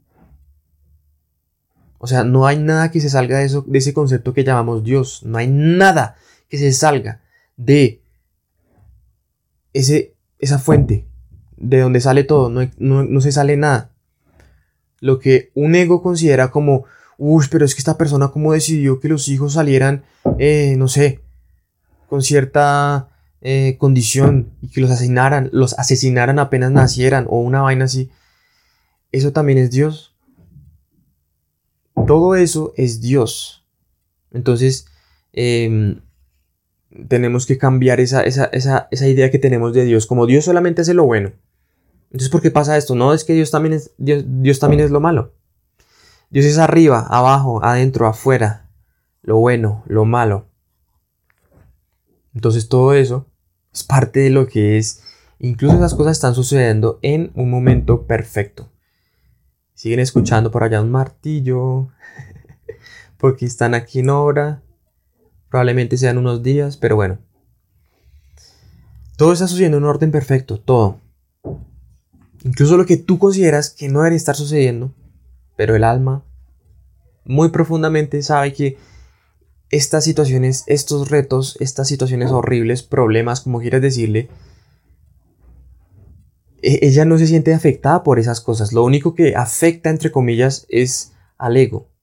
O 1.98 2.06
sea, 2.06 2.24
no 2.24 2.46
hay 2.46 2.60
nada 2.60 2.92
que 2.92 3.02
se 3.02 3.10
salga 3.10 3.40
de, 3.40 3.46
eso, 3.46 3.64
de 3.68 3.80
ese 3.80 3.94
concepto 3.94 4.34
que 4.34 4.44
llamamos 4.44 4.84
Dios. 4.84 5.24
No 5.24 5.40
hay 5.40 5.48
nada 5.48 6.16
que 6.48 6.60
se 6.60 6.72
salga 6.74 7.22
de 7.58 8.05
ese, 9.76 10.16
esa 10.40 10.58
fuente, 10.58 11.06
de 11.58 11.82
donde 11.82 12.00
sale 12.00 12.24
todo. 12.24 12.50
No, 12.50 13.22
se 13.22 13.32
sale 13.32 13.58
nada. 13.58 13.92
Lo 15.02 15.20
que 15.20 15.52
un 15.54 15.76
ego 15.76 16.02
considera 16.02 16.50
como, 16.50 16.86
uy, 17.18 17.46
pero 17.52 17.66
es 17.66 17.76
que 17.76 17.80
esta 17.80 17.98
persona 17.98 18.30
como 18.30 18.54
decidió 18.54 19.00
que 19.00 19.10
los 19.10 19.28
hijos 19.28 19.54
salieran, 19.54 20.06
eh, 20.40 20.76
no 20.78 20.88
sé, 20.88 21.20
con 22.08 22.22
cierta 22.22 23.10
eh, 23.42 23.76
condición 23.78 24.54
y 24.62 24.70
que 24.70 24.80
los 24.80 24.90
asesinaran, 24.90 25.50
los 25.52 25.78
asesinaran 25.78 26.40
apenas 26.40 26.72
nacieran 26.72 27.26
o 27.30 27.42
una 27.42 27.62
vaina 27.62 27.86
así. 27.86 28.10
Eso 29.12 29.34
también 29.34 29.58
es 29.58 29.72
Dios. 29.72 30.16
Todo 32.08 32.36
eso 32.36 32.74
es 32.78 33.02
Dios. 33.02 33.66
Entonces, 34.32 34.88
em, 35.34 36.00
tenemos 37.08 37.46
que 37.46 37.58
cambiar 37.58 38.00
esa, 38.00 38.24
idea 38.26 39.32
que 39.32 39.40
tenemos 39.40 39.74
de 39.74 39.86
Dios. 39.86 40.06
Como 40.06 40.26
Dios 40.26 40.46
solamente 40.46 40.82
hace 40.82 40.94
lo 40.94 41.06
bueno. 41.06 41.34
Entonces, 42.06 42.30
¿por 42.30 42.42
qué 42.42 42.52
pasa 42.52 42.78
esto? 42.78 42.96
No 42.96 43.14
es 43.14 43.24
que 43.24 43.34
Dios 43.34 43.52
también 43.52 43.74
es, 43.74 43.92
Dios, 43.98 44.24
Dios 44.26 44.60
también 44.60 44.82
es 44.82 44.92
lo 44.92 45.00
malo. 45.00 45.34
Dios 46.30 46.46
es 46.46 46.58
arriba, 46.58 47.06
abajo, 47.10 47.64
adentro, 47.64 48.08
afuera. 48.08 48.70
Lo 49.22 49.38
bueno, 49.38 49.84
lo 49.88 50.06
malo. 50.06 50.48
Entonces 52.34 52.68
todo 52.70 52.94
eso 52.94 53.28
es 53.74 53.84
parte 53.84 54.20
de 54.20 54.30
lo 54.30 54.48
que 54.48 54.78
es. 54.78 55.02
Incluso 55.40 55.76
esas 55.76 55.94
cosas 55.94 56.14
están 56.14 56.36
sucediendo 56.36 57.00
en 57.02 57.32
un 57.36 57.50
momento 57.50 58.06
perfecto. 58.06 58.72
Siguen 59.74 60.00
escuchando 60.00 60.52
por 60.52 60.64
allá 60.64 60.82
un 60.82 60.92
martillo. 60.92 61.90
Porque 63.18 63.46
están 63.46 63.74
aquí 63.74 64.00
en 64.00 64.10
obra. 64.10 64.62
Probablemente 65.56 65.96
sean 65.96 66.18
unos 66.18 66.44
días, 66.44 66.76
pero 66.76 66.98
bueno. 66.98 67.18
Todo 69.16 69.32
está 69.32 69.48
sucediendo 69.48 69.78
en 69.78 69.86
un 69.86 69.90
orden 69.90 70.12
perfecto, 70.12 70.60
todo. 70.60 71.00
Incluso 72.44 72.76
lo 72.76 72.86
que 72.86 72.98
tú 72.98 73.20
consideras 73.20 73.70
que 73.70 73.88
no 73.88 74.00
debería 74.00 74.18
estar 74.18 74.36
sucediendo, 74.36 74.94
pero 75.56 75.74
el 75.74 75.86
alma 75.86 76.26
muy 77.24 77.52
profundamente 77.52 78.22
sabe 78.22 78.52
que 78.52 78.78
estas 79.70 80.04
situaciones, 80.04 80.66
estos 80.68 81.10
retos, 81.10 81.56
estas 81.62 81.88
situaciones 81.88 82.32
horribles, 82.32 82.84
problemas, 82.84 83.40
como 83.40 83.62
quieras 83.62 83.82
decirle, 83.82 84.28
e-, 86.62 86.80
ella 86.82 87.06
no 87.06 87.18
se 87.18 87.28
siente 87.28 87.54
afectada 87.54 88.04
por 88.04 88.20
esas 88.20 88.42
cosas. 88.42 88.74
Lo 88.74 88.84
único 88.84 89.16
que 89.16 89.38
afecta, 89.38 89.90
entre 89.90 90.12
comillas, 90.12 90.66
es 90.68 91.14
al 91.38 91.56
ego. 91.56 91.95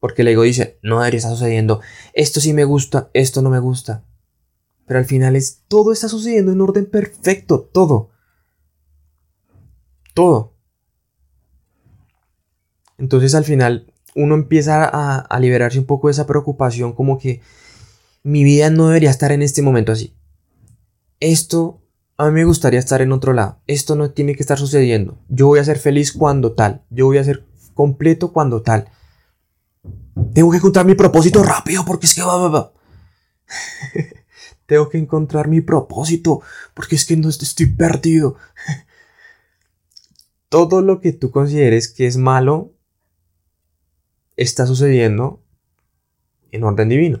Porque 0.00 0.22
el 0.22 0.28
ego 0.28 0.42
dice, 0.42 0.78
no 0.82 0.98
debería 0.98 1.18
estar 1.18 1.32
sucediendo, 1.32 1.80
esto 2.12 2.40
sí 2.40 2.52
me 2.52 2.64
gusta, 2.64 3.10
esto 3.14 3.42
no 3.42 3.50
me 3.50 3.58
gusta. 3.58 4.04
Pero 4.86 5.00
al 5.00 5.04
final 5.04 5.36
es, 5.36 5.64
todo 5.68 5.92
está 5.92 6.08
sucediendo 6.08 6.52
en 6.52 6.60
orden 6.60 6.86
perfecto, 6.86 7.68
todo. 7.72 8.10
Todo. 10.14 10.54
Entonces 12.96 13.34
al 13.34 13.44
final 13.44 13.92
uno 14.14 14.34
empieza 14.34 14.84
a, 14.84 15.18
a 15.18 15.40
liberarse 15.40 15.78
un 15.78 15.86
poco 15.86 16.08
de 16.08 16.12
esa 16.12 16.26
preocupación 16.26 16.92
como 16.92 17.18
que 17.18 17.40
mi 18.22 18.44
vida 18.44 18.70
no 18.70 18.88
debería 18.88 19.10
estar 19.10 19.32
en 19.32 19.42
este 19.42 19.62
momento 19.62 19.92
así. 19.92 20.14
Esto 21.20 21.82
a 22.16 22.26
mí 22.26 22.32
me 22.32 22.44
gustaría 22.44 22.80
estar 22.80 23.00
en 23.00 23.12
otro 23.12 23.32
lado. 23.32 23.60
Esto 23.68 23.94
no 23.94 24.10
tiene 24.10 24.34
que 24.34 24.42
estar 24.42 24.58
sucediendo. 24.58 25.18
Yo 25.28 25.46
voy 25.46 25.60
a 25.60 25.64
ser 25.64 25.78
feliz 25.78 26.12
cuando 26.12 26.52
tal. 26.52 26.82
Yo 26.90 27.06
voy 27.06 27.18
a 27.18 27.24
ser 27.24 27.46
completo 27.74 28.32
cuando 28.32 28.62
tal. 28.62 28.88
Tengo 30.34 30.50
que 30.50 30.58
encontrar 30.58 30.86
mi 30.86 30.94
propósito 30.94 31.42
rápido 31.42 31.84
porque 31.84 32.06
es 32.06 32.14
que 32.14 32.22
va. 32.22 32.72
Tengo 34.66 34.88
que 34.88 34.98
encontrar 34.98 35.48
mi 35.48 35.60
propósito 35.60 36.42
porque 36.74 36.96
es 36.96 37.04
que 37.04 37.16
no 37.16 37.28
estoy 37.28 37.66
perdido. 37.66 38.36
Todo 40.48 40.82
lo 40.82 41.00
que 41.00 41.12
tú 41.12 41.30
consideres 41.30 41.88
que 41.88 42.06
es 42.06 42.16
malo 42.16 42.72
está 44.36 44.66
sucediendo 44.66 45.42
en 46.52 46.64
orden 46.64 46.88
divino. 46.88 47.20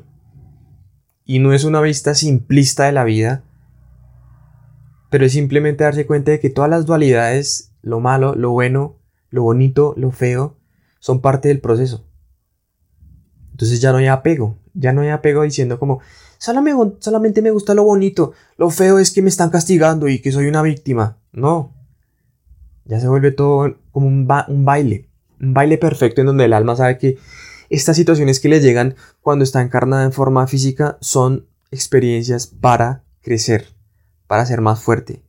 Y 1.24 1.40
no 1.40 1.52
es 1.52 1.64
una 1.64 1.80
vista 1.80 2.14
simplista 2.14 2.84
de 2.84 2.92
la 2.92 3.04
vida 3.04 3.44
pero 5.10 5.24
es 5.24 5.32
simplemente 5.32 5.84
darse 5.84 6.06
cuenta 6.06 6.32
de 6.32 6.40
que 6.40 6.50
todas 6.50 6.70
las 6.70 6.86
dualidades, 6.86 7.72
lo 7.82 8.00
malo, 8.00 8.34
lo 8.34 8.50
bueno, 8.50 8.98
lo 9.30 9.42
bonito, 9.42 9.94
lo 9.96 10.10
feo, 10.10 10.56
son 11.00 11.20
parte 11.20 11.48
del 11.48 11.60
proceso. 11.60 12.07
Entonces 13.58 13.80
ya 13.80 13.90
no 13.90 13.98
hay 13.98 14.06
apego, 14.06 14.56
ya 14.72 14.92
no 14.92 15.00
hay 15.00 15.08
apego 15.08 15.42
diciendo 15.42 15.78
como, 15.80 16.00
solamente 16.38 17.42
me 17.42 17.50
gusta 17.50 17.74
lo 17.74 17.82
bonito, 17.82 18.32
lo 18.56 18.70
feo 18.70 19.00
es 19.00 19.10
que 19.10 19.20
me 19.20 19.28
están 19.28 19.50
castigando 19.50 20.08
y 20.08 20.20
que 20.20 20.30
soy 20.30 20.46
una 20.46 20.62
víctima. 20.62 21.18
No, 21.32 21.74
ya 22.84 23.00
se 23.00 23.08
vuelve 23.08 23.32
todo 23.32 23.76
como 23.90 24.06
un, 24.06 24.28
un 24.48 24.64
baile, 24.64 25.08
un 25.40 25.54
baile 25.54 25.76
perfecto 25.76 26.20
en 26.20 26.28
donde 26.28 26.44
el 26.44 26.52
alma 26.52 26.76
sabe 26.76 26.98
que 26.98 27.18
estas 27.68 27.96
situaciones 27.96 28.38
que 28.38 28.48
le 28.48 28.60
llegan 28.60 28.94
cuando 29.20 29.42
está 29.42 29.60
encarnada 29.60 30.04
en 30.04 30.12
forma 30.12 30.46
física 30.46 30.96
son 31.00 31.48
experiencias 31.70 32.46
para 32.46 33.02
crecer 33.20 33.78
para 34.28 34.46
ser 34.46 34.60
más 34.60 34.80
fuerte, 34.80 35.24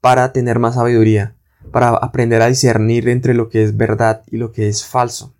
para 0.00 0.32
tener 0.32 0.58
más 0.58 0.74
sabiduría, 0.74 1.36
para 1.70 1.90
aprender 1.90 2.42
a 2.42 2.48
discernir 2.48 3.08
entre 3.08 3.34
lo 3.34 3.48
que 3.48 3.62
es 3.62 3.76
verdad 3.76 4.22
y 4.26 4.38
lo 4.38 4.50
que 4.50 4.68
es 4.68 4.84
falso. 4.84 5.34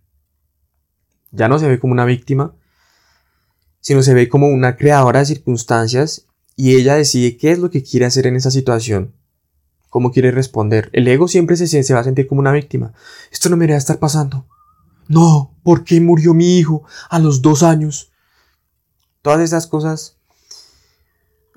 Ya 1.31 1.49
no 1.49 1.59
se 1.59 1.69
ve 1.69 1.79
como 1.79 1.93
una 1.93 2.05
víctima, 2.05 2.55
sino 3.81 4.03
se 4.03 4.15
ve 4.15 4.29
como 4.29 4.49
una 4.49 4.77
creadora 4.77 5.21
de 5.21 5.27
circunstancias 5.27 6.27
y 6.57 6.77
ella 6.77 6.95
decide 6.95 7.37
qué 7.37 7.53
es 7.53 7.59
lo 7.59 7.71
que 7.71 7.83
quiere 7.83 8.07
hacer 8.07 8.27
en 8.27 8.37
esa 8.37 8.51
situación, 8.51 9.15
cómo 9.89 10.11
quiere 10.11 10.31
responder. 10.31 10.91
El 10.93 11.07
ego 11.09 11.29
siempre 11.29 11.57
se, 11.57 11.67
se 11.67 11.95
va 11.95 12.01
a 12.01 12.05
sentir 12.05 12.27
como 12.27 12.41
una 12.41 12.53
víctima. 12.53 12.93
Esto 13.31 13.49
no 13.49 13.57
me 13.57 13.63
debería 13.63 13.79
estar 13.79 13.99
pasando. 13.99 14.47
No, 15.07 15.55
¿por 15.63 15.85
qué 15.85 16.01
murió 16.01 16.35
mi 16.35 16.59
hijo 16.59 16.85
a 17.09 17.19
los 17.19 17.41
dos 17.43 17.63
años? 17.63 18.11
Todas 19.23 19.41
esas 19.41 19.67
cosas 19.67 20.19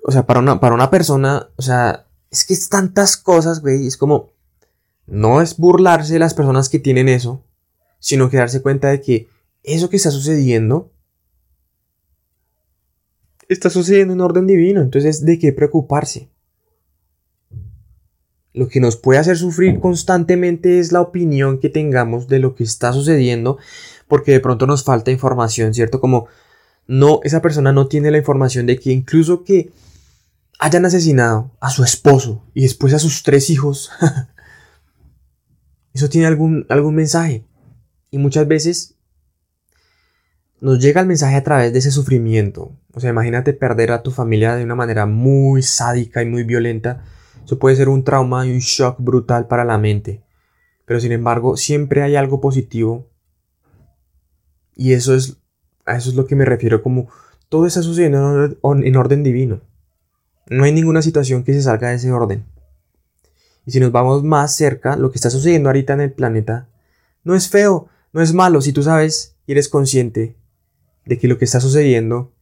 o 0.03 0.11
sea, 0.11 0.25
para 0.25 0.39
una, 0.39 0.59
para 0.59 0.75
una 0.75 0.89
persona, 0.89 1.49
o 1.55 1.61
sea, 1.61 2.07
es 2.29 2.45
que 2.45 2.53
es 2.53 2.69
tantas 2.69 3.17
cosas, 3.17 3.61
güey, 3.61 3.87
es 3.87 3.97
como, 3.97 4.29
no 5.05 5.41
es 5.41 5.57
burlarse 5.57 6.13
de 6.13 6.19
las 6.19 6.33
personas 6.33 6.69
que 6.69 6.79
tienen 6.79 7.09
eso, 7.09 7.43
sino 7.99 8.29
que 8.29 8.37
darse 8.37 8.61
cuenta 8.61 8.89
de 8.89 9.01
que 9.01 9.29
eso 9.63 9.89
que 9.89 9.97
está 9.97 10.11
sucediendo 10.11 10.91
está 13.53 13.69
sucediendo 13.69 14.13
en 14.13 14.21
orden 14.21 14.47
divino, 14.47 14.81
entonces 14.81 15.25
de 15.25 15.37
qué 15.37 15.51
preocuparse. 15.51 16.29
Lo 18.53 18.67
que 18.67 18.79
nos 18.79 18.97
puede 18.97 19.19
hacer 19.19 19.37
sufrir 19.37 19.79
constantemente 19.79 20.79
es 20.79 20.91
la 20.91 21.01
opinión 21.01 21.59
que 21.59 21.69
tengamos 21.69 22.27
de 22.27 22.39
lo 22.39 22.55
que 22.55 22.63
está 22.63 22.93
sucediendo, 22.93 23.57
porque 24.07 24.31
de 24.31 24.39
pronto 24.39 24.67
nos 24.67 24.83
falta 24.83 25.11
información, 25.11 25.73
¿cierto? 25.73 26.01
Como 26.01 26.27
no, 26.87 27.19
esa 27.23 27.41
persona 27.41 27.71
no 27.71 27.87
tiene 27.87 28.11
la 28.11 28.17
información 28.17 28.65
de 28.65 28.77
que 28.77 28.91
incluso 28.91 29.43
que 29.43 29.71
hayan 30.59 30.85
asesinado 30.85 31.51
a 31.59 31.69
su 31.69 31.83
esposo 31.83 32.43
y 32.53 32.63
después 32.63 32.93
a 32.93 32.99
sus 32.99 33.23
tres 33.23 33.49
hijos, 33.49 33.89
eso 35.93 36.09
tiene 36.09 36.27
algún, 36.27 36.65
algún 36.69 36.95
mensaje. 36.95 37.45
Y 38.11 38.17
muchas 38.17 38.47
veces 38.47 38.95
nos 40.61 40.79
llega 40.79 41.01
el 41.01 41.07
mensaje 41.07 41.35
a 41.35 41.43
través 41.43 41.73
de 41.73 41.79
ese 41.79 41.89
sufrimiento. 41.89 42.71
O 42.93 42.99
sea, 42.99 43.09
imagínate 43.09 43.53
perder 43.53 43.91
a 43.91 44.03
tu 44.03 44.11
familia 44.11 44.55
de 44.55 44.63
una 44.63 44.75
manera 44.75 45.07
muy 45.07 45.63
sádica 45.63 46.21
y 46.21 46.27
muy 46.27 46.43
violenta. 46.43 47.03
Eso 47.43 47.57
puede 47.57 47.75
ser 47.75 47.89
un 47.89 48.03
trauma 48.03 48.45
y 48.45 48.51
un 48.51 48.59
shock 48.59 48.97
brutal 48.99 49.47
para 49.47 49.65
la 49.65 49.79
mente. 49.79 50.23
Pero 50.85 50.99
sin 50.99 51.11
embargo, 51.11 51.57
siempre 51.57 52.03
hay 52.03 52.15
algo 52.15 52.39
positivo. 52.39 53.09
Y 54.75 54.93
eso 54.93 55.15
es, 55.15 55.37
a 55.85 55.97
eso 55.97 56.11
es 56.11 56.15
lo 56.15 56.27
que 56.27 56.35
me 56.35 56.45
refiero 56.45 56.83
como 56.83 57.09
todo 57.49 57.65
está 57.65 57.81
sucediendo 57.81 58.55
en 58.63 58.95
orden 58.95 59.23
divino. 59.23 59.61
No 60.47 60.63
hay 60.63 60.71
ninguna 60.71 61.01
situación 61.01 61.43
que 61.43 61.53
se 61.53 61.63
salga 61.63 61.89
de 61.89 61.95
ese 61.95 62.11
orden. 62.11 62.45
Y 63.65 63.71
si 63.71 63.79
nos 63.79 63.91
vamos 63.91 64.23
más 64.23 64.55
cerca, 64.55 64.95
lo 64.95 65.11
que 65.11 65.17
está 65.17 65.31
sucediendo 65.31 65.69
ahorita 65.69 65.93
en 65.93 66.01
el 66.01 66.11
planeta 66.11 66.67
no 67.23 67.35
es 67.35 67.49
feo, 67.49 67.87
no 68.13 68.21
es 68.21 68.33
malo 68.33 68.61
si 68.61 68.73
tú 68.73 68.83
sabes 68.83 69.35
y 69.45 69.53
eres 69.53 69.67
consciente 69.67 70.35
de 71.05 71.17
que 71.17 71.27
lo 71.27 71.37
que 71.37 71.45
está 71.45 71.59
sucediendo 71.59 72.33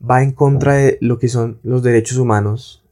va 0.00 0.22
en 0.22 0.32
contra 0.32 0.74
de 0.74 0.98
lo 1.00 1.18
que 1.18 1.28
son 1.28 1.60
los 1.62 1.82
derechos 1.82 2.18
humanos, 2.18 2.84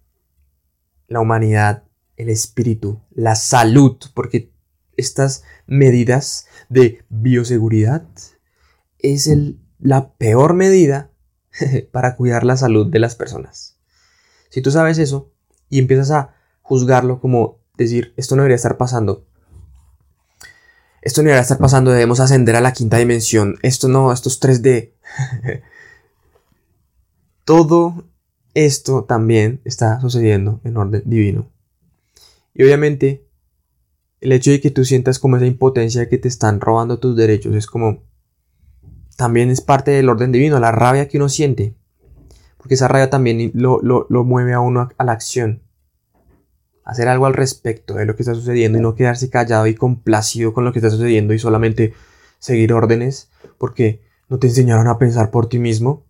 la 1.06 1.20
humanidad, 1.20 1.84
el 2.16 2.28
espíritu, 2.28 3.00
la 3.10 3.34
salud, 3.34 3.96
porque 4.14 4.52
estas 4.96 5.44
medidas 5.66 6.46
de 6.68 7.04
bioseguridad 7.08 8.06
es 8.98 9.30
la 9.78 10.12
peor 10.14 10.54
medida 10.54 11.12
para 11.92 12.16
cuidar 12.16 12.44
la 12.44 12.56
salud 12.56 12.90
de 12.90 12.98
las 12.98 13.14
personas. 13.14 13.78
Si 14.50 14.60
tú 14.60 14.70
sabes 14.70 14.98
eso 14.98 15.32
y 15.68 15.78
empiezas 15.78 16.10
a 16.10 16.34
juzgarlo 16.62 17.20
como 17.20 17.60
decir, 17.76 18.12
esto 18.16 18.34
no 18.34 18.42
debería 18.42 18.56
estar 18.56 18.76
pasando, 18.76 19.27
esto 21.02 21.22
no 21.22 21.26
debería 21.26 21.42
estar 21.42 21.58
pasando, 21.58 21.90
debemos 21.90 22.20
ascender 22.20 22.56
a 22.56 22.60
la 22.60 22.72
quinta 22.72 22.98
dimensión, 22.98 23.56
esto 23.62 23.88
no, 23.88 24.12
esto 24.12 24.28
es 24.28 24.40
3D. 24.40 24.92
Todo 27.44 28.04
esto 28.54 29.04
también 29.04 29.60
está 29.64 30.00
sucediendo 30.00 30.60
en 30.64 30.76
orden 30.76 31.02
divino. 31.06 31.50
Y 32.54 32.64
obviamente, 32.64 33.24
el 34.20 34.32
hecho 34.32 34.50
de 34.50 34.60
que 34.60 34.70
tú 34.70 34.84
sientas 34.84 35.18
como 35.18 35.36
esa 35.36 35.46
impotencia 35.46 36.00
de 36.00 36.08
que 36.08 36.18
te 36.18 36.28
están 36.28 36.60
robando 36.60 36.98
tus 36.98 37.16
derechos 37.16 37.54
es 37.54 37.66
como 37.66 38.02
también 39.16 39.50
es 39.50 39.60
parte 39.60 39.90
del 39.90 40.08
orden 40.08 40.32
divino, 40.32 40.60
la 40.60 40.72
rabia 40.72 41.08
que 41.08 41.16
uno 41.16 41.28
siente. 41.28 41.74
Porque 42.56 42.74
esa 42.74 42.88
rabia 42.88 43.10
también 43.10 43.50
lo, 43.54 43.80
mueve 44.24 44.52
a 44.52 44.60
uno 44.60 44.88
a, 44.96 45.04
la 45.04 45.12
acción. 45.12 45.62
Hacer 46.88 47.06
algo 47.06 47.26
al 47.26 47.34
respecto 47.34 47.94
de 47.94 48.06
lo 48.06 48.16
que 48.16 48.22
está 48.22 48.34
sucediendo 48.34 48.78
y 48.78 48.80
no 48.80 48.94
quedarse 48.94 49.30
callado 49.30 49.66
y 49.66 49.74
complacido 49.74 50.54
con 50.54 50.64
lo 50.64 50.72
que 50.72 50.78
está 50.78 50.90
sucediendo 50.90 51.34
y 51.34 51.38
solamente 51.38 51.92
seguir 52.38 52.72
órdenes 52.72 53.30
porque 53.58 54.00
no 54.28 54.38
te 54.38 54.46
enseñaron 54.46 54.88
a 54.88 54.98
pensar 54.98 55.30
por 55.30 55.48
ti 55.48 55.58
mismo. 55.58 56.06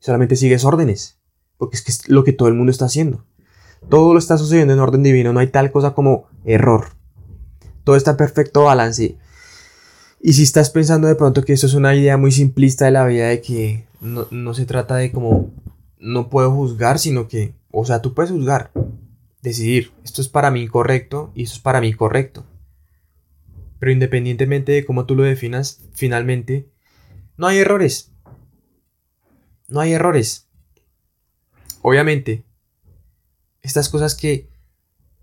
Solamente 0.00 0.36
sigues 0.36 0.64
órdenes. 0.64 1.18
Porque 1.56 1.76
es 1.76 2.08
lo 2.08 2.24
que 2.24 2.32
todo 2.32 2.48
el 2.48 2.54
mundo 2.54 2.70
está 2.70 2.86
haciendo. 2.86 3.24
Todo 3.88 4.12
lo 4.12 4.18
está 4.18 4.36
sucediendo 4.36 4.74
en 4.74 4.80
orden 4.80 5.02
divino. 5.02 5.32
No 5.32 5.40
hay 5.40 5.46
tal 5.46 5.70
cosa 5.70 5.94
como 5.94 6.26
error. 6.44 6.88
Todo 7.84 7.96
está 7.96 8.10
en 8.10 8.16
perfecto 8.16 8.64
balance. 8.64 9.16
Y 10.20 10.32
si 10.32 10.42
estás 10.42 10.70
pensando 10.70 11.06
de 11.06 11.14
pronto 11.14 11.44
que 11.44 11.52
esto 11.52 11.66
es 11.66 11.74
una 11.74 11.94
idea 11.94 12.16
muy 12.16 12.32
simplista 12.32 12.86
de 12.86 12.90
la 12.90 13.06
vida, 13.06 13.28
de 13.28 13.40
que 13.40 13.86
no, 14.00 14.54
se 14.54 14.66
trata 14.66 14.96
de 14.96 15.12
como 15.12 15.52
no 15.98 16.28
puedo 16.28 16.50
juzgar, 16.50 16.98
sino 16.98 17.28
que, 17.28 17.54
o 17.70 17.84
sea, 17.84 18.02
tú 18.02 18.14
puedes 18.14 18.32
juzgar, 18.32 18.70
decidir, 19.46 19.92
esto 20.02 20.20
es 20.20 20.28
para 20.28 20.50
mí 20.50 20.66
correcto 20.66 21.30
y 21.34 21.44
esto 21.44 21.56
es 21.56 21.62
para 21.62 21.80
mí 21.80 21.92
correcto. 21.92 22.44
Pero 23.78 23.92
independientemente 23.92 24.72
de 24.72 24.84
cómo 24.84 25.06
tú 25.06 25.14
lo 25.14 25.22
definas, 25.22 25.84
finalmente, 25.92 26.68
no 27.36 27.46
hay 27.46 27.58
errores. 27.58 28.12
No 29.68 29.80
hay 29.80 29.92
errores. 29.92 30.48
Obviamente, 31.82 32.44
estas 33.62 33.88
cosas 33.88 34.16
que 34.16 34.50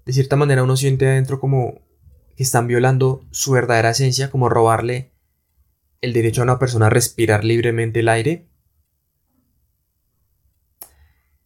de 0.05 0.13
cierta 0.13 0.37
manera 0.37 0.63
uno 0.63 0.77
siente 0.77 1.05
adentro 1.07 1.41
como 1.41 1.81
que 2.37 2.43
están 2.43 2.67
violando 2.67 3.25
su 3.31 3.51
verdadera 3.51 3.89
esencia, 3.89 4.31
como 4.31 4.47
robarle 4.47 5.11
el 5.99 6.13
derecho 6.13 6.41
a 6.41 6.45
una 6.45 6.59
persona 6.59 6.87
a 6.87 6.89
respirar 6.89 7.43
libremente 7.43 7.99
el 7.99 8.09
aire, 8.09 8.47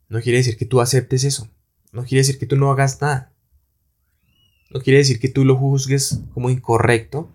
no 0.10 0.22
quiere 0.22 0.38
decir 0.38 0.57
que 0.57 0.65
tú 0.65 0.79
aceptes 0.79 1.24
eso. 1.24 1.50
No 1.91 2.03
quiere 2.03 2.20
decir 2.20 2.38
que 2.38 2.46
tú 2.46 2.56
no 2.56 2.72
hagas 2.72 3.01
nada. 3.01 3.34
No 4.70 4.82
quiere 4.82 5.00
decir 5.00 5.20
que 5.20 5.29
tú 5.29 5.46
lo 5.46 5.56
juzgues 5.56 6.22
como 6.34 6.50
incorrecto. 6.50 7.32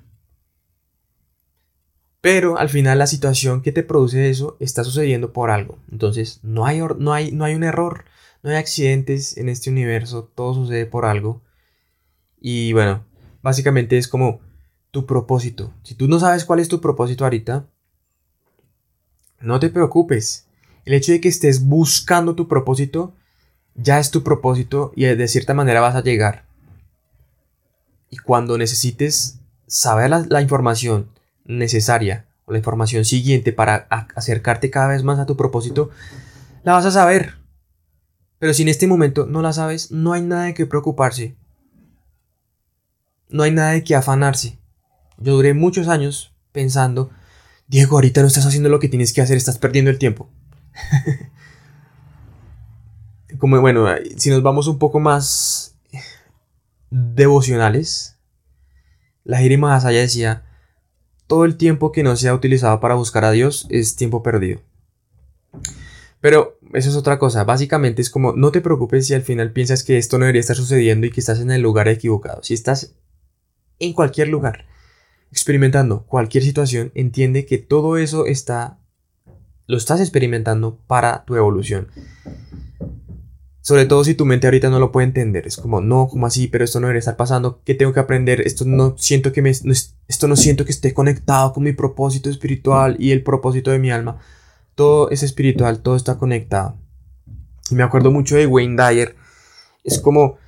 Pero 2.21 2.57
al 2.57 2.69
final 2.69 2.99
la 2.99 3.07
situación 3.07 3.63
que 3.63 3.73
te 3.73 3.83
produce 3.83 4.31
eso 4.31 4.57
está 4.61 4.85
sucediendo 4.85 5.33
por 5.33 5.51
algo. 5.51 5.79
Entonces 5.91 6.41
no 6.43 6.67
hay, 6.67 6.81
no 6.99 7.13
hay, 7.13 7.33
no 7.33 7.45
hay 7.45 7.55
un 7.55 7.65
error, 7.65 8.05
no 8.43 8.51
hay 8.51 8.57
accidentes 8.57 9.37
en 9.37 9.49
este 9.49 9.71
universo, 9.71 10.31
todo 10.35 10.55
sucede 10.55 10.87
por 10.87 11.05
algo. 11.05 11.43
Y 12.41 12.73
bueno, 12.75 13.05
básicamente 13.43 13.99
es 13.99 14.07
como 14.07 14.41
tu 14.93 15.07
propósito. 15.07 15.73
Si 15.83 15.95
tú 15.95 16.07
no 16.07 16.21
sabes 16.21 16.45
cuál 16.45 16.61
es 16.61 16.69
tu 16.69 16.81
propósito 16.81 17.25
ahorita, 17.25 17.69
no 19.41 19.59
te 19.59 19.71
preocupes. 19.71 20.47
El 20.85 20.95
hecho 20.95 21.13
de 21.13 21.21
que 21.21 21.29
estés 21.29 21.65
buscando 21.65 22.37
tu 22.37 22.47
propósito 22.47 23.15
ya 23.75 23.99
es 23.99 24.11
tu 24.11 24.23
propósito 24.23 24.93
y 24.97 25.05
de 25.05 25.29
cierta 25.29 25.55
manera 25.55 25.81
vas 25.81 25.95
a 25.95 26.03
llegar. 26.03 26.45
Y 28.11 28.19
cuando 28.19 28.59
necesites 28.59 29.39
saber 29.67 30.11
la, 30.11 30.43
información 30.43 31.09
necesaria 31.45 32.27
o 32.45 32.53
la 32.53 32.59
información 32.59 33.05
siguiente 33.05 33.53
para 33.53 33.87
acercarte 34.15 34.71
cada 34.71 34.89
vez 34.89 35.03
más 35.03 35.19
a 35.19 35.27
tu 35.27 35.37
propósito, 35.37 35.91
la 36.63 36.73
vas 36.73 36.85
a 36.85 36.91
saber. 36.91 37.37
Pero 38.39 38.53
si 38.55 38.63
en 38.63 38.69
este 38.69 38.87
momento 38.87 39.27
no 39.27 39.41
la 39.41 39.53
sabes, 39.53 39.91
no 39.91 40.13
hay 40.13 40.23
nada 40.23 40.45
de 40.45 40.55
qué 40.55 40.67
preocuparse 40.67 41.37
no 43.33 43.43
hay 43.43 43.51
nada 43.51 43.71
de 43.71 43.83
qué 43.83 43.97
afanarse. 43.97 44.59
Yo 45.19 45.35
duré 45.35 45.55
muchos 45.55 45.89
años 45.89 46.33
pensando, 46.53 47.11
Diego, 47.67 47.97
ahorita 47.97 48.21
no 48.21 48.27
estás 48.27 48.47
haciendo 48.47 48.69
lo 48.69 48.79
que 48.79 48.89
tienes 48.89 49.13
que 49.13 49.23
hacer, 49.23 49.37
estás 49.37 49.59
perdiendo 49.59 49.91
el 49.91 49.99
tiempo. 49.99 50.31
Como 53.43 53.61
bueno, 53.61 53.89
si 54.19 54.31
nos 54.31 54.41
vamos 54.45 54.69
un 54.69 54.79
poco 54.79 55.01
más 55.01 55.77
devocionales, 56.91 58.17
la 59.25 59.39
Jiri 59.39 59.57
Mahasaya 59.57 59.99
decía, 59.99 60.45
todo 61.27 61.45
el 61.45 61.57
tiempo 61.57 61.91
que 61.91 62.05
no 62.05 62.15
sea 62.15 62.37
utilizado 62.37 62.79
para 62.79 62.95
buscar 62.95 63.25
a 63.25 63.33
Dios 63.33 63.67
es 63.69 63.97
tiempo 63.97 64.23
perdido. 64.23 64.61
Pero 66.21 66.57
eso 66.73 66.89
es 66.89 66.95
otra 66.95 67.19
cosa. 67.19 67.43
Básicamente 67.43 68.01
es 68.01 68.11
como, 68.11 68.33
no 68.35 68.53
te 68.53 68.61
preocupes 68.61 69.09
si 69.09 69.15
al 69.15 69.23
final 69.23 69.53
piensas 69.53 69.83
que 69.83 69.99
esto 69.99 70.19
no 70.19 70.27
debería 70.27 70.39
estar 70.39 70.55
sucediendo 70.55 71.09
y 71.09 71.11
que 71.11 71.19
estás 71.19 71.41
en 71.41 71.51
el 71.51 71.63
lugar 71.63 71.89
equivocado. 71.89 72.45
Si 72.45 72.55
estás 72.55 72.95
en 73.81 73.93
cualquier 73.93 74.29
lugar, 74.29 74.67
experimentando 75.33 76.07
cualquier 76.07 76.45
situación, 76.45 76.93
entiende 76.95 77.45
que 77.45 77.59
todo 77.59 77.97
eso 77.97 78.25
está, 78.27 78.79
lo 79.67 79.79
estás 79.79 79.99
experimentando 79.99 80.79
para 80.87 81.25
tu 81.25 81.35
evolución. 81.35 81.89
Sobre 83.63 83.87
todo 83.87 84.03
si 84.03 84.15
tu 84.15 84.25
mente 84.25 84.47
ahorita 84.47 84.71
no 84.71 84.81
lo 84.81 84.91
puede 84.93 85.07
entender. 85.07 85.47
Es 85.47 85.57
como, 85.57 85.81
no, 85.81 86.09
como 86.09 86.27
así, 86.27 86.49
pero 86.49 86.65
esto 86.65 86.81
no 86.81 86.89
debería 86.89 86.99
estar 86.99 87.17
pasando. 87.17 87.61
¿Qué 87.65 87.75
tengo 87.75 87.93
que 87.93 88.01
aprender? 88.01 88.41
Esto 88.41 88.65
no 88.67 88.97
siento 88.99 89.33
que 89.33 89.41
me, 89.41 89.51
esto 89.51 90.29
no 90.29 90.37
siento 90.37 90.65
que 90.65 90.73
esté 90.73 90.93
conectado 90.93 91.53
con 91.53 91.63
mi 91.63 91.73
propósito 91.73 92.29
espiritual 92.29 92.97
y 92.99 93.13
el 93.13 93.23
propósito 93.23 93.71
de 93.71 93.79
mi 93.79 93.91
alma. 93.91 94.19
Todo 94.75 95.11
es 95.11 95.23
espiritual, 95.23 95.81
todo 95.81 95.97
está 95.97 96.19
conectado. 96.19 96.77
Y 97.71 97.77
me 97.77 97.85
acuerdo 97.85 98.11
mucho 98.11 98.37
de 98.37 98.47
Wayne 98.47 98.83
Dyer. 98.83 99.17
Es 99.85 100.01
como 100.01 100.39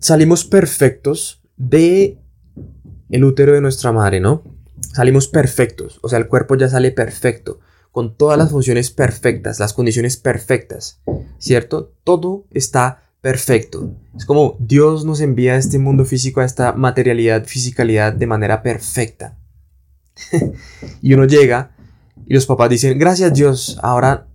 salimos 0.00 0.44
perfectos 0.44 1.40
de 1.56 2.18
el 3.10 3.24
útero 3.24 3.52
de 3.52 3.60
nuestra 3.60 3.92
madre, 3.92 4.20
¿no? 4.20 4.42
Salimos 4.92 5.28
perfectos, 5.28 5.98
o 6.02 6.08
sea, 6.08 6.18
el 6.18 6.26
cuerpo 6.26 6.54
ya 6.56 6.68
sale 6.68 6.90
perfecto, 6.90 7.60
con 7.96 8.14
todas 8.14 8.36
las 8.36 8.50
funciones 8.50 8.90
perfectas, 8.90 9.58
las 9.58 9.72
condiciones 9.72 10.18
perfectas, 10.18 11.00
¿cierto? 11.38 11.94
Todo 12.04 12.44
está 12.52 13.04
perfecto. 13.22 13.90
Es 14.14 14.26
como 14.26 14.58
Dios 14.58 15.06
nos 15.06 15.22
envía 15.22 15.54
a 15.54 15.56
este 15.56 15.78
mundo 15.78 16.04
físico, 16.04 16.42
a 16.42 16.44
esta 16.44 16.74
materialidad, 16.74 17.46
fisicalidad 17.46 18.12
de 18.12 18.26
manera 18.26 18.62
perfecta. 18.62 19.38
y 21.00 21.14
uno 21.14 21.24
llega 21.24 21.74
y 22.26 22.34
los 22.34 22.44
papás 22.44 22.68
dicen, 22.68 22.98
gracias 22.98 23.32
Dios, 23.32 23.78
ahora 23.82 24.28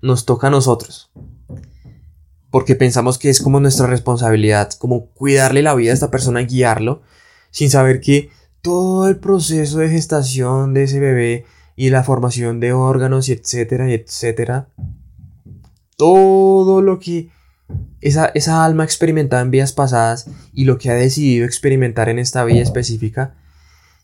nos 0.00 0.24
toca 0.24 0.46
a 0.46 0.50
nosotros. 0.50 1.10
Porque 2.52 2.76
pensamos 2.76 3.18
que 3.18 3.30
es 3.30 3.40
como 3.40 3.58
nuestra 3.58 3.88
responsabilidad, 3.88 4.70
como 4.78 5.06
cuidarle 5.06 5.62
la 5.62 5.74
vida 5.74 5.90
a 5.90 5.94
esta 5.94 6.12
persona 6.12 6.42
guiarlo 6.42 7.02
sin 7.50 7.68
saber 7.68 8.00
que 8.00 8.30
todo 8.60 9.08
el 9.08 9.16
proceso 9.16 9.78
de 9.78 9.88
gestación 9.88 10.72
de 10.72 10.84
ese 10.84 11.00
bebé 11.00 11.46
y 11.76 11.90
la 11.90 12.04
formación 12.04 12.60
de 12.60 12.72
órganos 12.72 13.28
y 13.28 13.32
etcétera 13.32 13.90
y 13.90 13.94
etcétera, 13.94 14.68
todo 15.96 16.82
lo 16.82 16.98
que 16.98 17.30
esa, 18.00 18.26
esa 18.34 18.64
alma 18.64 18.84
experimentada 18.84 19.42
en 19.42 19.50
vidas 19.50 19.72
pasadas 19.72 20.28
y 20.52 20.64
lo 20.64 20.78
que 20.78 20.90
ha 20.90 20.94
decidido 20.94 21.46
experimentar 21.46 22.08
en 22.08 22.18
esta 22.18 22.44
vida 22.44 22.60
específica, 22.60 23.34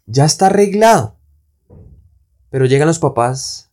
ya 0.07 0.25
está 0.25 0.47
arreglado. 0.47 1.17
Pero 2.51 2.65
llegan 2.67 2.89
los 2.89 2.99
papás 2.99 3.71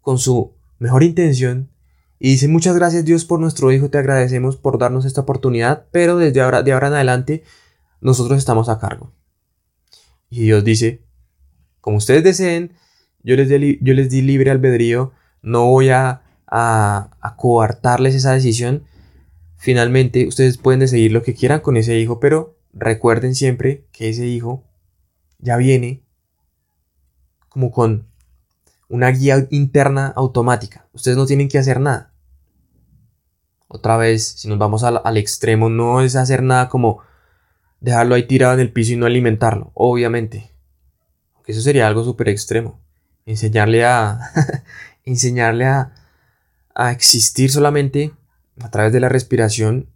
con 0.00 0.18
su 0.18 0.54
mejor 0.78 1.02
intención 1.02 1.70
y 2.18 2.30
dicen 2.30 2.52
muchas 2.52 2.74
gracias 2.74 3.04
Dios 3.04 3.24
por 3.24 3.40
nuestro 3.40 3.72
hijo, 3.72 3.90
te 3.90 3.98
agradecemos 3.98 4.56
por 4.56 4.78
darnos 4.78 5.04
esta 5.04 5.20
oportunidad, 5.20 5.86
pero 5.92 6.16
desde 6.16 6.40
ahora, 6.40 6.62
de 6.62 6.72
ahora 6.72 6.88
en 6.88 6.94
adelante 6.94 7.44
nosotros 8.00 8.38
estamos 8.38 8.68
a 8.68 8.78
cargo. 8.78 9.12
Y 10.30 10.42
Dios 10.42 10.64
dice, 10.64 11.02
como 11.80 11.98
ustedes 11.98 12.24
deseen, 12.24 12.72
yo 13.22 13.36
les, 13.36 13.48
di, 13.48 14.22
libre 14.22 14.50
albedrío, 14.50 15.12
no 15.42 15.66
voy 15.66 15.90
a, 15.90 16.22
a, 16.46 17.34
coartarles 17.36 18.14
esa 18.14 18.32
decisión. 18.32 18.84
Finalmente, 19.56 20.26
ustedes 20.26 20.58
pueden 20.58 20.80
decidir 20.80 21.12
lo 21.12 21.22
que 21.22 21.34
quieran 21.34 21.60
con 21.60 21.76
ese 21.76 21.98
hijo, 21.98 22.20
pero 22.20 22.56
recuerden 22.72 23.34
siempre 23.34 23.86
que 23.92 24.08
ese 24.08 24.26
hijo 24.26 24.64
ya 25.38 25.56
viene 25.56 26.02
como 27.48 27.70
con 27.70 28.06
una 28.88 29.10
guía 29.10 29.46
interna 29.50 30.12
automática. 30.16 30.88
Ustedes 30.92 31.16
no 31.16 31.26
tienen 31.26 31.48
que 31.48 31.58
hacer 31.58 31.80
nada. 31.80 32.12
Otra 33.68 33.98
vez, 33.98 34.26
si 34.26 34.48
nos 34.48 34.58
vamos 34.58 34.82
al, 34.82 35.16
extremo, 35.18 35.68
no 35.68 36.00
es 36.00 36.16
hacer 36.16 36.42
nada 36.42 36.70
como 36.70 37.00
dejarlo 37.80 38.14
ahí 38.14 38.26
tirado 38.26 38.54
en 38.54 38.60
el 38.60 38.72
piso 38.72 38.94
y 38.94 38.96
no 38.96 39.04
alimentarlo, 39.04 39.72
obviamente. 39.74 40.50
Eso 41.46 41.60
sería 41.60 41.86
algo 41.86 42.02
súper 42.02 42.30
extremo. 42.30 42.80
Enseñarle 43.28 43.84
a. 43.84 44.20
enseñarle 45.04 45.66
a, 45.66 45.92
a 46.74 46.92
existir 46.92 47.50
solamente 47.50 48.12
a 48.60 48.70
través 48.70 48.92
de 48.92 49.00
la 49.00 49.08
respiración 49.08 49.88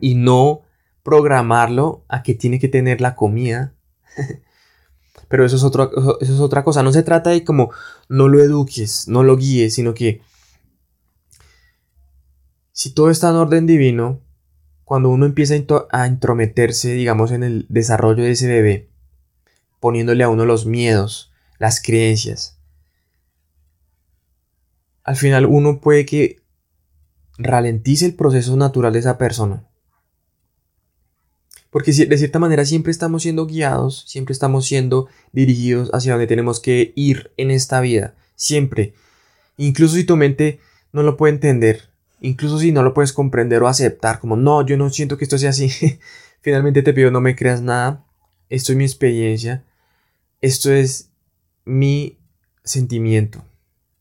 y 0.00 0.14
no 0.14 0.62
programarlo 1.02 2.04
a 2.08 2.22
que 2.22 2.34
tiene 2.34 2.58
que 2.58 2.68
tener 2.68 3.00
la 3.00 3.14
comida. 3.14 3.74
Pero 5.28 5.44
eso 5.44 5.56
es, 5.56 5.62
eso 5.62 6.34
es 6.34 6.40
otra 6.40 6.64
cosa. 6.64 6.82
No 6.82 6.92
se 6.92 7.02
trata 7.02 7.30
de 7.30 7.44
como 7.44 7.70
no 8.08 8.28
lo 8.28 8.42
eduques, 8.42 9.08
no 9.08 9.22
lo 9.22 9.36
guíes, 9.36 9.74
sino 9.74 9.94
que 9.94 10.22
si 12.72 12.90
todo 12.90 13.10
está 13.10 13.30
en 13.30 13.36
orden 13.36 13.66
divino, 13.66 14.20
cuando 14.84 15.10
uno 15.10 15.26
empieza 15.26 15.54
a 15.90 16.06
intrometerse, 16.06 16.92
digamos, 16.92 17.30
en 17.32 17.42
el 17.42 17.66
desarrollo 17.68 18.22
de 18.22 18.30
ese 18.30 18.46
bebé, 18.46 18.88
poniéndole 19.80 20.24
a 20.24 20.28
uno 20.28 20.46
los 20.46 20.64
miedos, 20.64 21.32
las 21.58 21.82
creencias, 21.82 22.57
al 25.08 25.16
final 25.16 25.46
uno 25.46 25.80
puede 25.80 26.04
que 26.04 26.36
ralentice 27.38 28.04
el 28.04 28.14
proceso 28.14 28.54
natural 28.58 28.92
de 28.92 28.98
esa 28.98 29.16
persona. 29.16 29.66
Porque 31.70 31.92
de 31.92 32.18
cierta 32.18 32.38
manera 32.38 32.66
siempre 32.66 32.90
estamos 32.90 33.22
siendo 33.22 33.46
guiados, 33.46 34.04
siempre 34.06 34.34
estamos 34.34 34.66
siendo 34.66 35.08
dirigidos 35.32 35.88
hacia 35.94 36.12
donde 36.12 36.26
tenemos 36.26 36.60
que 36.60 36.92
ir 36.94 37.32
en 37.38 37.50
esta 37.50 37.80
vida. 37.80 38.16
Siempre. 38.34 38.92
Incluso 39.56 39.94
si 39.94 40.04
tu 40.04 40.14
mente 40.14 40.60
no 40.92 41.02
lo 41.02 41.16
puede 41.16 41.32
entender, 41.32 41.88
incluso 42.20 42.58
si 42.58 42.70
no 42.70 42.82
lo 42.82 42.92
puedes 42.92 43.14
comprender 43.14 43.62
o 43.62 43.68
aceptar, 43.68 44.20
como 44.20 44.36
no, 44.36 44.66
yo 44.66 44.76
no 44.76 44.90
siento 44.90 45.16
que 45.16 45.24
esto 45.24 45.38
sea 45.38 45.50
así. 45.50 45.70
Finalmente 46.42 46.82
te 46.82 46.92
pido 46.92 47.10
no 47.10 47.22
me 47.22 47.34
creas 47.34 47.62
nada. 47.62 48.04
Esto 48.50 48.72
es 48.72 48.78
mi 48.78 48.84
experiencia. 48.84 49.64
Esto 50.42 50.70
es 50.70 51.08
mi 51.64 52.18
sentimiento 52.62 53.47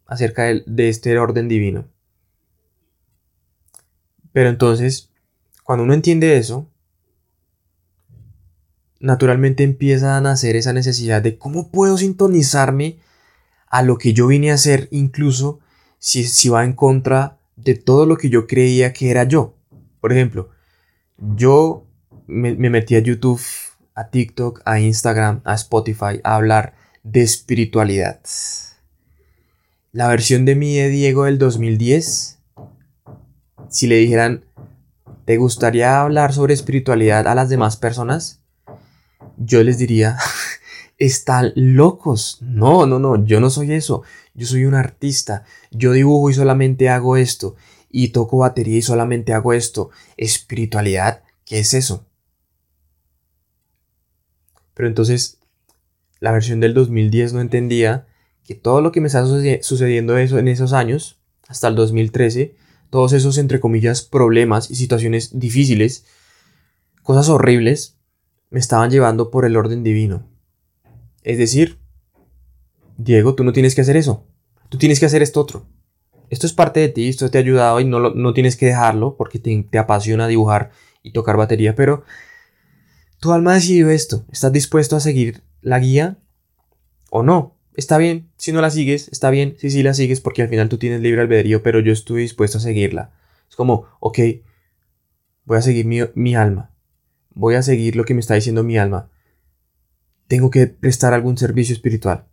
acerca 0.08 0.44
de, 0.44 0.90
este 0.90 1.18
orden 1.18 1.48
divino. 1.48 1.88
Pero 4.32 4.50
entonces, 4.50 5.12
cuando 5.64 5.84
uno 5.84 5.94
entiende 5.94 6.38
eso, 6.38 6.70
naturalmente 9.00 9.64
empieza 9.64 10.18
a 10.18 10.22
nacer 10.22 10.56
esa 10.56 10.74
necesidad 10.74 11.22
de 11.22 11.38
cómo 11.38 11.72
puedo 11.72 11.98
sintonizarme 11.98 13.00
a 13.68 13.84
lo 13.84 13.98
que 13.98 14.14
yo 14.14 14.28
vine 14.28 14.52
a 14.52 14.56
hacer, 14.56 14.88
incluso 14.92 15.60
si, 16.00 16.24
si 16.24 16.50
va 16.50 16.64
en 16.64 16.74
contra 16.74 17.38
de 17.56 17.76
todo 17.76 18.06
lo 18.06 18.18
que 18.18 18.30
yo 18.30 18.48
creía 18.48 18.94
que 18.94 19.12
era 19.12 19.24
yo. 19.26 19.56
Por 20.00 20.14
ejemplo, 20.14 20.50
yo 21.18 21.88
me, 22.28 22.56
metí 22.56 22.96
a 22.96 23.00
YouTube, 23.00 23.42
a 23.96 24.10
TikTok, 24.10 24.62
a 24.66 24.80
Instagram, 24.80 25.42
a 25.44 25.56
Spotify 25.56 26.20
a 26.24 26.36
hablar 26.36 26.76
de 27.04 27.22
espiritualidad. 27.22 28.22
La 29.92 30.08
versión 30.08 30.46
de 30.46 30.56
mí 30.56 30.76
de 30.76 30.90
Diego 30.90 31.26
del 31.26 31.38
2010, 31.38 32.40
si 33.70 33.88
le 33.88 33.96
dijeran, 33.96 34.46
¿te 35.26 35.38
gustaría 35.38 36.02
hablar 36.02 36.34
sobre 36.34 36.54
espiritualidad 36.54 37.28
a 37.28 37.36
las 37.36 37.50
demás 37.50 37.78
personas? 37.78 38.42
yo 39.38 39.64
les 39.64 39.78
diría, 39.78 40.18
están 40.98 41.54
locos. 41.56 42.40
No, 42.42 42.86
no, 42.86 43.00
no, 43.00 43.24
yo 43.26 43.40
no 43.40 43.50
soy 43.50 43.74
eso. 43.74 44.04
Yo 44.34 44.48
soy 44.48 44.66
un 44.66 44.76
artista. 44.76 45.46
Yo 45.72 45.94
dibujo 45.94 46.30
y 46.30 46.34
solamente 46.34 46.90
hago 46.90 47.18
esto. 47.18 47.56
Y 47.90 48.10
toco 48.10 48.40
batería 48.40 48.78
y 48.78 48.82
solamente 48.82 49.34
hago 49.34 49.54
esto. 49.54 49.92
Espiritualidad, 50.18 51.24
¿qué 51.46 51.60
es 51.60 51.74
eso? 51.74 52.06
Pero 54.74 54.88
entonces, 54.88 55.38
la 56.20 56.32
versión 56.32 56.60
del 56.60 56.74
2010 56.74 57.34
no 57.34 57.42
entendía 57.42 58.07
que 58.48 58.56
todo 58.56 58.82
lo 58.82 58.94
que 58.94 59.02
me 59.02 59.08
está 59.08 59.26
sucediendo 59.62 60.18
en 60.18 60.48
esos 60.48 60.72
años, 60.72 61.20
hasta 61.50 61.68
el 61.68 61.76
2013, 61.76 62.56
todos 62.90 63.12
esos, 63.12 63.38
entre 63.38 63.60
comillas, 63.60 64.02
problemas 64.02 64.72
y 64.72 64.76
situaciones 64.76 65.38
difíciles, 65.38 66.06
cosas 67.04 67.28
horribles, 67.28 67.98
me 68.50 68.60
estaban 68.60 68.90
llevando 68.90 69.32
por 69.32 69.44
el 69.44 69.58
orden 69.58 69.84
divino. 69.84 70.30
Es 71.24 71.38
decir, 71.38 71.78
Diego, 72.96 73.36
tú 73.36 73.44
no 73.44 73.52
tienes 73.52 73.76
que 73.76 73.82
hacer 73.82 73.98
eso. 73.98 74.26
Tú 74.70 74.78
tienes 74.78 75.02
que 75.02 75.08
hacer 75.08 75.22
esto 75.22 75.42
otro. 75.42 75.68
Esto 76.30 76.48
es 76.48 76.54
parte 76.54 76.80
de 76.80 76.88
ti, 76.88 77.10
esto 77.10 77.30
te 77.30 77.38
ha 77.38 77.42
ayudado 77.42 77.82
y 77.82 77.86
no, 77.86 78.00
no 78.12 78.34
tienes 78.34 78.56
que 78.56 78.68
dejarlo 78.68 79.18
porque 79.18 79.40
te, 79.40 79.68
te 79.70 79.78
apasiona 79.78 80.28
dibujar 80.28 80.72
y 81.04 81.12
tocar 81.12 81.36
batería, 81.36 81.76
pero 81.76 82.04
tu 83.20 83.34
alma 83.34 83.52
ha 83.52 83.56
decidido 83.56 83.90
esto. 83.90 84.26
¿Estás 84.32 84.54
dispuesto 84.54 84.96
a 84.96 85.02
seguir 85.02 85.44
la 85.62 85.80
guía 85.80 86.18
o 87.10 87.24
no? 87.24 87.57
Está 87.78 87.98
bien, 87.98 88.30
si 88.36 88.52
no 88.52 88.60
la 88.60 88.70
sigues, 88.70 89.08
está 89.14 89.30
bien, 89.30 89.56
si 89.58 89.70
sí 89.70 89.84
la 89.84 89.94
sigues 89.94 90.20
porque 90.20 90.42
al 90.42 90.50
final 90.50 90.68
tú 90.68 90.78
tienes 90.78 91.00
libre 91.00 91.22
albedrío, 91.22 91.64
pero 91.64 91.80
yo 91.80 91.94
estoy 91.94 92.24
dispuesto 92.24 92.58
a 92.58 92.62
seguirla. 92.62 93.14
Es 93.50 93.56
como, 93.56 93.86
ok, 94.02 94.20
voy 95.46 95.58
a 95.58 95.62
seguir 95.62 95.86
mi, 95.86 96.00
mi 96.16 96.36
alma 96.36 96.74
voy 97.38 97.56
a 97.56 97.62
seguir 97.62 97.96
lo 97.96 98.04
que 98.04 98.14
me 98.14 98.20
está 98.20 98.34
diciendo 98.34 98.64
mi 98.64 98.78
alma. 98.78 99.10
Tengo 100.28 100.50
que 100.50 100.68
prestar 100.68 101.14
algún 101.14 101.38
servicio 101.38 101.74
espiritual. 101.74 102.28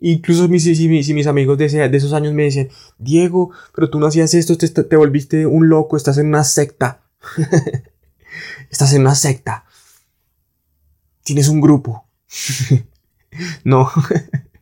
Incluso 0.00 0.48
mis, 0.48 0.64
si, 0.64 0.88
mis 0.88 1.26
amigos 1.26 1.56
de, 1.58 1.68
de, 1.88 1.96
esos 1.96 2.12
años 2.12 2.32
me 2.32 2.44
decían, 2.44 2.68
Diego, 2.98 3.52
pero 3.74 3.90
tú 3.90 4.00
no 4.00 4.06
hacías 4.06 4.34
esto, 4.34 4.56
te, 4.58 4.68
te 4.68 4.96
volviste 4.96 5.46
un 5.46 5.68
loco, 5.68 5.96
estás 5.96 6.18
en 6.18 6.26
una 6.26 6.42
secta. 6.42 7.04
estás 8.70 8.92
en 8.92 9.02
una 9.02 9.14
secta. 9.14 9.64
Tienes 11.22 11.48
un 11.48 11.60
grupo. 11.60 12.08
no. 13.64 13.90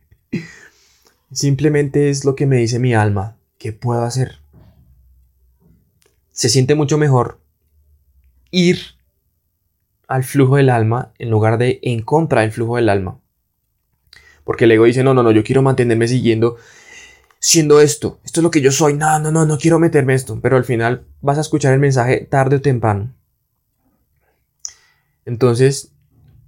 Simplemente 1.33 2.11
es 2.11 2.25
lo 2.25 2.35
que 2.35 2.45
me 2.45 2.57
dice 2.57 2.77
mi 2.77 2.93
alma. 2.93 3.37
¿Qué 3.57 3.73
puedo 3.73 4.03
hacer? 4.03 4.39
Se 6.31 6.47
siente 6.47 6.75
mucho 6.75 6.97
mejor 6.97 7.39
ir 8.51 8.79
al 10.07 10.23
flujo 10.23 10.57
del 10.57 10.69
alma 10.69 11.11
en 11.17 11.31
lugar 11.31 11.57
de 11.57 11.79
en 11.81 12.03
contra 12.03 12.41
del 12.41 12.51
flujo 12.51 12.75
del 12.75 12.89
alma. 12.89 13.19
Porque 14.43 14.65
el 14.65 14.71
ego 14.71 14.85
dice, 14.85 15.03
no, 15.03 15.15
no, 15.15 15.23
no, 15.23 15.31
yo 15.31 15.43
quiero 15.43 15.63
mantenerme 15.63 16.07
siguiendo, 16.07 16.57
siendo 17.39 17.79
esto, 17.79 18.19
esto 18.23 18.41
es 18.41 18.43
lo 18.43 18.51
que 18.51 18.61
yo 18.61 18.71
soy, 18.71 18.93
no, 18.93 19.19
no, 19.19 19.31
no, 19.31 19.45
no 19.45 19.57
quiero 19.57 19.79
meterme 19.79 20.13
esto, 20.13 20.39
pero 20.41 20.57
al 20.57 20.65
final 20.65 21.05
vas 21.21 21.37
a 21.37 21.41
escuchar 21.41 21.73
el 21.73 21.79
mensaje 21.79 22.27
tarde 22.29 22.57
o 22.57 22.61
temprano. 22.61 23.11
Entonces, 25.25 25.93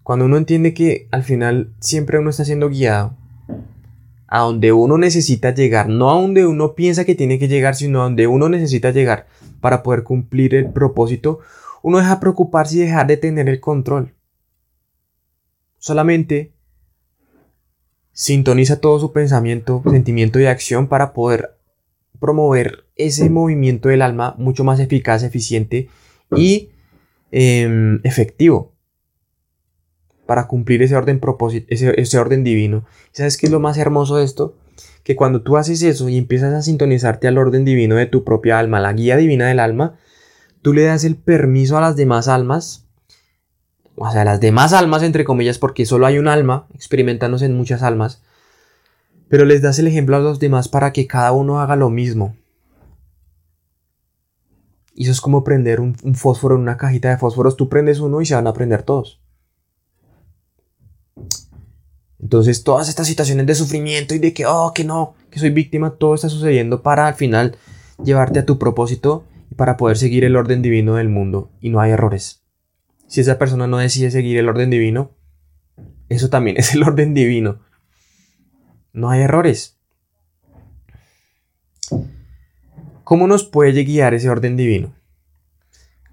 cuando 0.03 0.25
uno 0.25 0.37
entiende 0.37 0.73
que 0.73 1.07
al 1.11 1.23
final 1.23 1.73
siempre 1.79 2.19
uno 2.19 2.29
está 2.29 2.45
siendo 2.45 2.69
guiado 2.69 3.15
a 4.27 4.39
donde 4.39 4.71
uno 4.71 4.97
necesita 4.97 5.53
llegar, 5.53 5.89
no 5.89 6.11
a 6.11 6.19
donde 6.19 6.45
uno 6.45 6.75
piensa 6.75 7.05
que 7.05 7.15
tiene 7.15 7.39
que 7.39 7.47
llegar, 7.47 7.75
sino 7.75 8.01
a 8.01 8.03
donde 8.05 8.27
uno 8.27 8.49
necesita 8.49 8.91
llegar 8.91 9.27
para 9.61 9.83
poder 9.83 10.03
cumplir 10.03 10.55
el 10.55 10.71
propósito, 10.71 11.39
uno 11.81 11.99
deja 11.99 12.19
preocuparse 12.19 12.77
y 12.77 12.79
dejar 12.79 13.07
de 13.07 13.17
tener 13.17 13.47
el 13.49 13.59
control. 13.59 14.13
Solamente 15.77 16.53
sintoniza 18.11 18.79
todo 18.79 18.99
su 18.99 19.11
pensamiento, 19.11 19.83
sentimiento 19.89 20.39
y 20.39 20.45
acción 20.45 20.87
para 20.87 21.13
poder 21.13 21.57
promover 22.19 22.85
ese 22.95 23.29
movimiento 23.29 23.89
del 23.89 24.01
alma 24.01 24.35
mucho 24.37 24.63
más 24.63 24.79
eficaz, 24.79 25.21
eficiente 25.21 25.89
y 26.35 26.69
em, 27.31 27.99
efectivo 28.03 28.74
para 30.25 30.47
cumplir 30.47 30.81
ese 30.81 30.95
orden, 30.95 31.21
ese, 31.67 31.99
ese 31.99 32.19
orden 32.19 32.43
divino. 32.43 32.85
¿Sabes 33.11 33.37
qué 33.37 33.47
es 33.47 33.51
lo 33.51 33.59
más 33.59 33.77
hermoso 33.77 34.17
de 34.17 34.25
esto? 34.25 34.55
Que 35.03 35.15
cuando 35.15 35.41
tú 35.41 35.57
haces 35.57 35.81
eso 35.83 36.09
y 36.09 36.17
empiezas 36.17 36.53
a 36.53 36.61
sintonizarte 36.61 37.27
al 37.27 37.37
orden 37.37 37.65
divino 37.65 37.95
de 37.95 38.07
tu 38.07 38.23
propia 38.23 38.59
alma, 38.59 38.79
la 38.79 38.93
guía 38.93 39.17
divina 39.17 39.47
del 39.47 39.59
alma, 39.59 39.97
tú 40.61 40.73
le 40.73 40.83
das 40.83 41.03
el 41.03 41.15
permiso 41.15 41.77
a 41.77 41.81
las 41.81 41.95
demás 41.95 42.27
almas, 42.27 42.85
o 43.95 44.11
sea, 44.11 44.25
las 44.25 44.39
demás 44.39 44.73
almas 44.73 45.03
entre 45.03 45.23
comillas, 45.23 45.59
porque 45.59 45.85
solo 45.85 46.05
hay 46.05 46.17
un 46.17 46.27
alma, 46.27 46.67
experimentándose 46.73 47.45
en 47.45 47.55
muchas 47.55 47.83
almas, 47.83 48.23
pero 49.29 49.45
les 49.45 49.61
das 49.61 49.79
el 49.79 49.87
ejemplo 49.87 50.15
a 50.15 50.19
los 50.19 50.39
demás 50.39 50.67
para 50.67 50.91
que 50.91 51.07
cada 51.07 51.31
uno 51.31 51.59
haga 51.61 51.75
lo 51.75 51.89
mismo. 51.89 52.35
Y 54.95 55.03
eso 55.03 55.11
es 55.11 55.21
como 55.21 55.43
prender 55.43 55.81
un, 55.81 55.95
fósforo 56.15 56.55
en 56.55 56.61
una 56.61 56.77
cajita 56.77 57.09
de 57.09 57.17
fósforos. 57.17 57.57
Tú 57.57 57.67
prendes 57.67 57.99
uno 57.99 58.21
y 58.21 58.25
se 58.25 58.35
van 58.35 58.47
a 58.47 58.53
prender 58.53 58.83
todos. 58.83 59.21
Entonces 62.25 62.63
todas 62.63 62.89
estas 62.89 63.05
situaciones 63.05 63.45
de 63.45 63.53
sufrimiento 63.53 64.15
y 64.15 64.17
de 64.17 64.33
que, 64.33 64.47
oh, 64.47 64.71
que 64.73 64.83
no, 64.83 65.13
que 65.29 65.37
soy 65.37 65.51
víctima, 65.51 65.91
todo 65.91 66.15
está 66.15 66.27
sucediendo 66.27 66.81
para 66.81 67.05
al 67.05 67.13
final 67.13 67.55
llevarte 68.03 68.39
a 68.39 68.47
tu 68.47 68.57
propósito 68.57 69.27
para 69.55 69.77
poder 69.77 69.95
seguir 69.95 70.23
el 70.23 70.35
orden 70.35 70.63
divino 70.63 70.95
del 70.95 71.07
mundo 71.07 71.51
y 71.61 71.69
no 71.69 71.81
hay 71.81 71.91
errores. 71.91 72.41
Si 73.05 73.21
esa 73.21 73.37
persona 73.37 73.67
no 73.67 73.77
decide 73.77 74.09
seguir 74.09 74.39
el 74.39 74.49
orden 74.49 74.71
divino, 74.71 75.11
eso 76.09 76.31
también 76.31 76.57
es 76.57 76.73
el 76.73 76.81
orden 76.81 77.13
divino. 77.13 77.59
No 78.91 79.11
hay 79.11 79.21
errores. 79.21 79.77
¿Cómo 83.03 83.27
nos 83.27 83.43
puede 83.43 83.83
guiar 83.83 84.15
ese 84.15 84.31
orden 84.31 84.57
divino? 84.57 84.95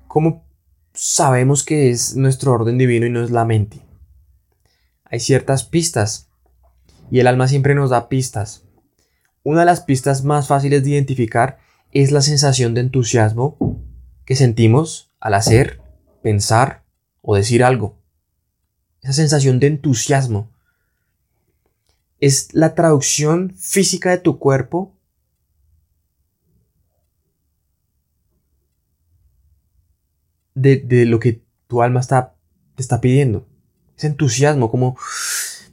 ¿Cómo 0.08 0.44
sabemos 0.92 1.64
que 1.64 1.88
es 1.88 2.16
nuestro 2.16 2.52
orden 2.52 2.76
divino 2.76 3.06
y 3.06 3.10
no 3.10 3.24
es 3.24 3.30
la 3.30 3.46
mente? 3.46 3.80
Hay 5.12 5.20
ciertas 5.20 5.64
pistas 5.64 6.30
y 7.10 7.20
el 7.20 7.26
alma 7.26 7.46
siempre 7.46 7.74
nos 7.74 7.90
da 7.90 8.08
pistas. 8.08 8.64
Una 9.42 9.60
de 9.60 9.66
las 9.66 9.82
pistas 9.82 10.24
más 10.24 10.48
fáciles 10.48 10.82
de 10.82 10.90
identificar 10.90 11.58
es 11.90 12.12
la 12.12 12.22
sensación 12.22 12.72
de 12.72 12.80
entusiasmo 12.80 13.58
que 14.24 14.36
sentimos 14.36 15.12
al 15.20 15.34
hacer, 15.34 15.82
pensar 16.22 16.86
o 17.20 17.36
decir 17.36 17.62
algo. 17.62 17.98
Esa 19.02 19.12
sensación 19.12 19.60
de 19.60 19.66
entusiasmo 19.66 20.50
es 22.18 22.54
la 22.54 22.74
traducción 22.74 23.54
física 23.54 24.12
de 24.12 24.18
tu 24.18 24.38
cuerpo 24.38 24.96
de, 30.54 31.04
lo 31.04 31.20
que 31.20 31.44
tu 31.66 31.82
alma 31.82 32.00
te 32.00 32.82
está 32.82 33.02
pidiendo. 33.02 33.51
Ese 33.96 34.06
entusiasmo, 34.06 34.70
como 34.70 34.96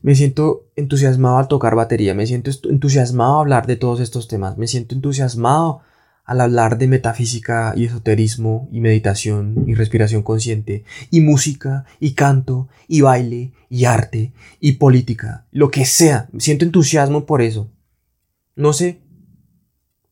me 0.01 0.15
siento 0.15 0.67
entusiasmado 0.75 1.37
al 1.37 1.47
tocar 1.47 1.75
batería, 1.75 2.13
me 2.13 2.27
siento 2.27 2.51
entusiasmado 2.69 3.37
a 3.37 3.41
hablar 3.41 3.67
de 3.67 3.75
todos 3.75 3.99
estos 3.99 4.27
temas, 4.27 4.57
me 4.57 4.67
siento 4.67 4.95
entusiasmado 4.95 5.81
al 6.29 6.41
hablar 6.41 6.77
de 6.77 6.87
metafísica 6.87 7.73
y 7.75 7.85
esoterismo 7.85 8.69
y 8.71 8.81
meditación 8.81 9.65
y 9.67 9.73
respiración 9.73 10.21
consciente 10.21 10.83
y 11.09 11.21
música 11.21 11.85
y 11.99 12.13
canto 12.13 12.67
y 12.87 13.01
baile 13.01 13.51
y 13.67 13.85
arte 13.85 14.31
y 14.59 14.73
política, 14.73 15.47
lo 15.51 15.71
que 15.71 15.85
sea, 15.85 16.29
siento 16.37 16.65
entusiasmo 16.65 17.25
por 17.25 17.41
eso. 17.41 17.71
No 18.55 18.73
sé 18.73 19.01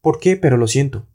por 0.01 0.19
qué, 0.19 0.37
pero 0.37 0.57
lo 0.57 0.67
siento. 0.67 1.05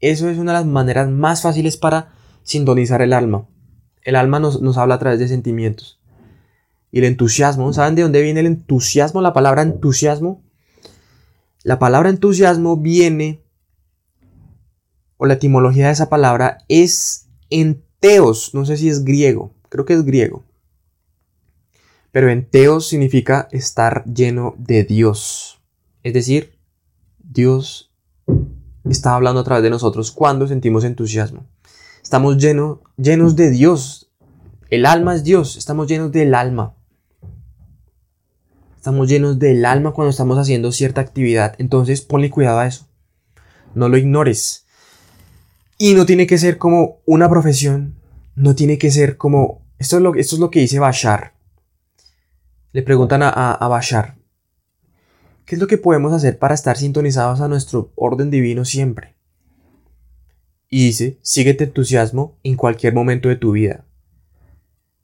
Eso 0.00 0.28
es 0.28 0.38
una 0.38 0.52
de 0.52 0.58
las 0.58 0.66
maneras 0.66 1.08
más 1.08 1.42
fáciles 1.42 1.76
para 1.76 2.12
sintonizar 2.42 3.02
el 3.02 3.12
alma. 3.12 3.46
El 4.02 4.16
alma 4.16 4.40
nos, 4.40 4.78
habla 4.78 4.94
a 4.94 4.98
través 4.98 5.18
de 5.18 5.28
sentimientos. 5.28 6.00
Y 6.90 6.98
el 6.98 7.04
entusiasmo, 7.04 7.72
¿saben 7.72 7.94
de 7.94 8.02
dónde 8.02 8.22
viene 8.22 8.40
el 8.40 8.46
entusiasmo? 8.46 9.20
La 9.20 9.32
palabra 9.32 9.62
entusiasmo. 9.62 10.42
La 11.62 11.78
palabra 11.78 12.08
entusiasmo 12.08 12.76
viene, 12.76 13.42
o 15.16 15.26
la 15.26 15.34
etimología 15.34 15.86
de 15.86 15.92
esa 15.92 16.08
palabra 16.08 16.58
es 16.68 17.28
enteos, 17.50 18.54
no 18.54 18.64
sé 18.64 18.76
si 18.76 18.88
es 18.88 19.04
griego, 19.04 19.52
creo 19.68 19.84
que 19.84 19.94
es 19.94 20.04
griego. 20.04 20.44
Pero 22.12 22.30
enteos 22.30 22.88
significa 22.88 23.48
estar 23.50 24.04
lleno 24.06 24.54
de 24.56 24.84
Dios. 24.84 25.60
Es 26.02 26.14
decir, 26.14 26.58
Dios 27.18 27.92
está 28.88 29.14
hablando 29.14 29.40
a 29.40 29.44
través 29.44 29.62
de 29.62 29.70
nosotros 29.70 30.10
cuando 30.10 30.46
sentimos 30.46 30.84
entusiasmo. 30.84 31.46
Estamos 32.02 32.38
llenos, 32.38 32.78
llenos 32.96 33.36
de 33.36 33.50
Dios. 33.50 34.10
El 34.70 34.86
alma 34.86 35.14
es 35.14 35.24
Dios. 35.24 35.56
Estamos 35.56 35.88
llenos 35.88 36.12
del 36.12 36.34
alma. 36.34 36.74
Estamos 38.76 39.08
llenos 39.08 39.38
del 39.38 39.64
alma 39.64 39.92
cuando 39.92 40.10
estamos 40.10 40.38
haciendo 40.38 40.72
cierta 40.72 41.00
actividad. 41.00 41.54
Entonces 41.58 42.00
ponle 42.00 42.30
cuidado 42.30 42.60
a 42.60 42.66
eso. 42.66 42.88
No 43.74 43.88
lo 43.88 43.98
ignores. 43.98 44.66
Y 45.76 45.94
no 45.94 46.06
tiene 46.06 46.26
que 46.26 46.38
ser 46.38 46.58
como 46.58 47.00
una 47.04 47.28
profesión. 47.28 47.96
No 48.34 48.54
tiene 48.54 48.78
que 48.78 48.90
ser 48.90 49.16
como... 49.16 49.66
Esto 49.78 49.96
es 49.96 50.02
lo, 50.02 50.14
esto 50.14 50.36
es 50.36 50.40
lo 50.40 50.50
que 50.50 50.60
dice 50.60 50.78
Bashar. 50.78 51.34
Le 52.72 52.82
preguntan 52.82 53.22
a, 53.22 53.28
a, 53.28 53.52
a 53.52 53.68
Bashar. 53.68 54.16
¿Qué 55.44 55.54
es 55.54 55.60
lo 55.60 55.66
que 55.66 55.78
podemos 55.78 56.12
hacer 56.12 56.38
para 56.38 56.54
estar 56.54 56.76
sintonizados 56.76 57.40
a 57.40 57.48
nuestro 57.48 57.92
orden 57.94 58.30
divino 58.30 58.64
siempre? 58.64 59.17
Y 60.70 60.86
dice, 60.86 61.18
síguete 61.22 61.64
entusiasmo 61.64 62.38
en 62.42 62.56
cualquier 62.56 62.94
momento 62.94 63.28
de 63.28 63.36
tu 63.36 63.52
vida. 63.52 63.84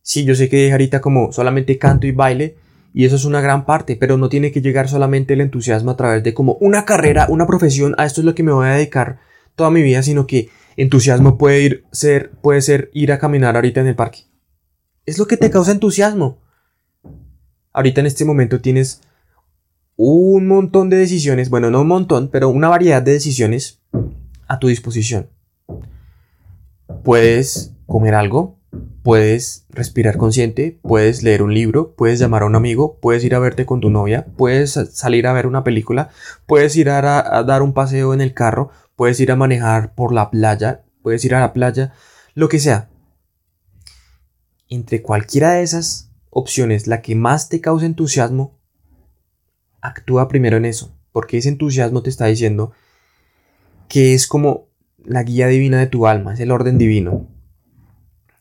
Sí, 0.03 0.24
yo 0.24 0.35
sé 0.35 0.48
que 0.50 0.70
ahorita 0.70 1.00
como 1.00 1.33
solamente 1.33 1.79
canto 1.79 2.07
y 2.07 2.12
baile, 2.12 2.57
y 2.92 3.07
eso 3.07 3.16
es 3.16 3.24
una 3.24 3.40
gran 3.40 3.64
parte, 3.64 3.96
pero 3.96 4.18
no 4.18 4.29
tiene 4.29 4.53
que 4.53 4.61
llegar 4.61 4.88
solamente 4.88 5.35
el 5.35 5.40
entusiasmo 5.40 5.90
a 5.90 5.96
través 5.96 6.22
de 6.22 6.35
como 6.35 6.55
una 6.61 6.85
carrera, 6.85 7.27
una 7.29 7.46
profesión, 7.46 7.94
a 7.98 8.05
esto 8.05 8.20
es 8.20 8.24
lo 8.24 8.35
que 8.35 8.42
me 8.42 8.53
voy 8.53 8.68
a 8.68 8.74
dedicar 8.74 9.18
toda 9.57 9.70
mi 9.70 9.83
vida, 9.83 10.03
sino 10.03 10.27
que 10.27 10.48
entusiasmo 10.77 11.38
puede 11.38 11.62
ir 11.62 11.85
ser 11.90 12.31
puede 12.42 12.61
ser 12.61 12.90
ir 12.92 13.12
a 13.12 13.18
caminar 13.18 13.57
ahorita 13.57 13.81
en 13.81 13.88
el 13.88 13.96
parque. 13.96 14.20
Es 15.07 15.18
lo 15.18 15.27
que 15.27 15.37
te 15.37 15.50
causa 15.50 15.72
entusiasmo. 15.72 16.38
Ahorita 17.72 18.00
en 18.00 18.07
este 18.07 18.24
momento 18.24 18.61
tienes 18.61 19.00
un 19.96 20.46
montón 20.46 20.90
de 20.90 20.96
decisiones, 20.96 21.50
bueno, 21.50 21.70
no 21.70 21.81
un 21.81 21.88
montón, 21.88 22.29
pero 22.29 22.48
una 22.48 22.68
variedad 22.68 23.03
de 23.03 23.12
decisiones 23.12 23.81
a 24.46 24.59
tu 24.59 24.68
disposición. 24.68 25.31
Puedes 27.05 27.75
comer 27.87 28.14
algo, 28.14 28.59
puedes 29.03 29.67
respirar 29.69 30.17
consciente, 30.17 30.81
puedes 30.83 31.23
leer 31.23 31.43
un 31.43 31.53
libro, 31.53 31.95
puedes 31.95 32.19
llamar 32.19 32.43
a 32.43 32.47
un 32.47 32.57
amigo, 32.57 32.99
puedes 32.99 33.23
ir 33.25 33.35
a 33.35 33.38
verte 33.38 33.67
con 33.67 33.83
tu 33.83 33.90
novia, 33.90 34.25
puedes 34.38 34.73
salir 34.93 35.27
a 35.27 35.35
ver 35.35 35.47
una 35.47 35.64
película, 35.64 36.09
puedes 36.47 36.75
ir 36.77 36.88
a, 36.88 37.03
dar 37.43 37.61
un 37.61 37.75
paseo 37.75 38.14
en 38.14 38.23
el 38.23 38.33
carro, 38.33 38.71
puedes 38.97 39.21
ir 39.21 39.31
a 39.31 39.37
manejar 39.37 39.95
por 39.95 40.14
la 40.14 40.31
playa, 40.31 40.87
puedes 41.03 41.23
ir 41.27 41.35
a 41.35 41.40
la 41.40 41.53
playa, 41.53 41.93
lo 42.33 42.49
que 42.49 42.59
sea. 42.59 42.88
Entre 44.71 45.03
cualquiera 45.03 45.53
de 45.53 45.62
esas 45.62 46.11
opciones, 46.31 46.87
la 46.87 47.03
que 47.03 47.14
más 47.14 47.51
te 47.51 47.61
cause 47.61 47.85
entusiasmo, 47.85 48.59
actúa 49.83 50.27
primero 50.27 50.57
en 50.57 50.64
eso, 50.64 50.97
porque 51.12 51.37
ese 51.37 51.51
entusiasmo 51.51 52.03
te 52.03 52.09
está 52.09 52.25
diciendo 52.25 52.73
que 53.88 54.14
es 54.14 54.27
como 54.27 54.69
la 55.05 55.23
guía 55.23 55.47
divina 55.49 55.79
de 55.79 55.87
tu 55.87 56.07
alma, 56.07 56.35
es 56.35 56.40
el 56.40 56.51
orden 56.51 56.79
divino. 56.79 57.27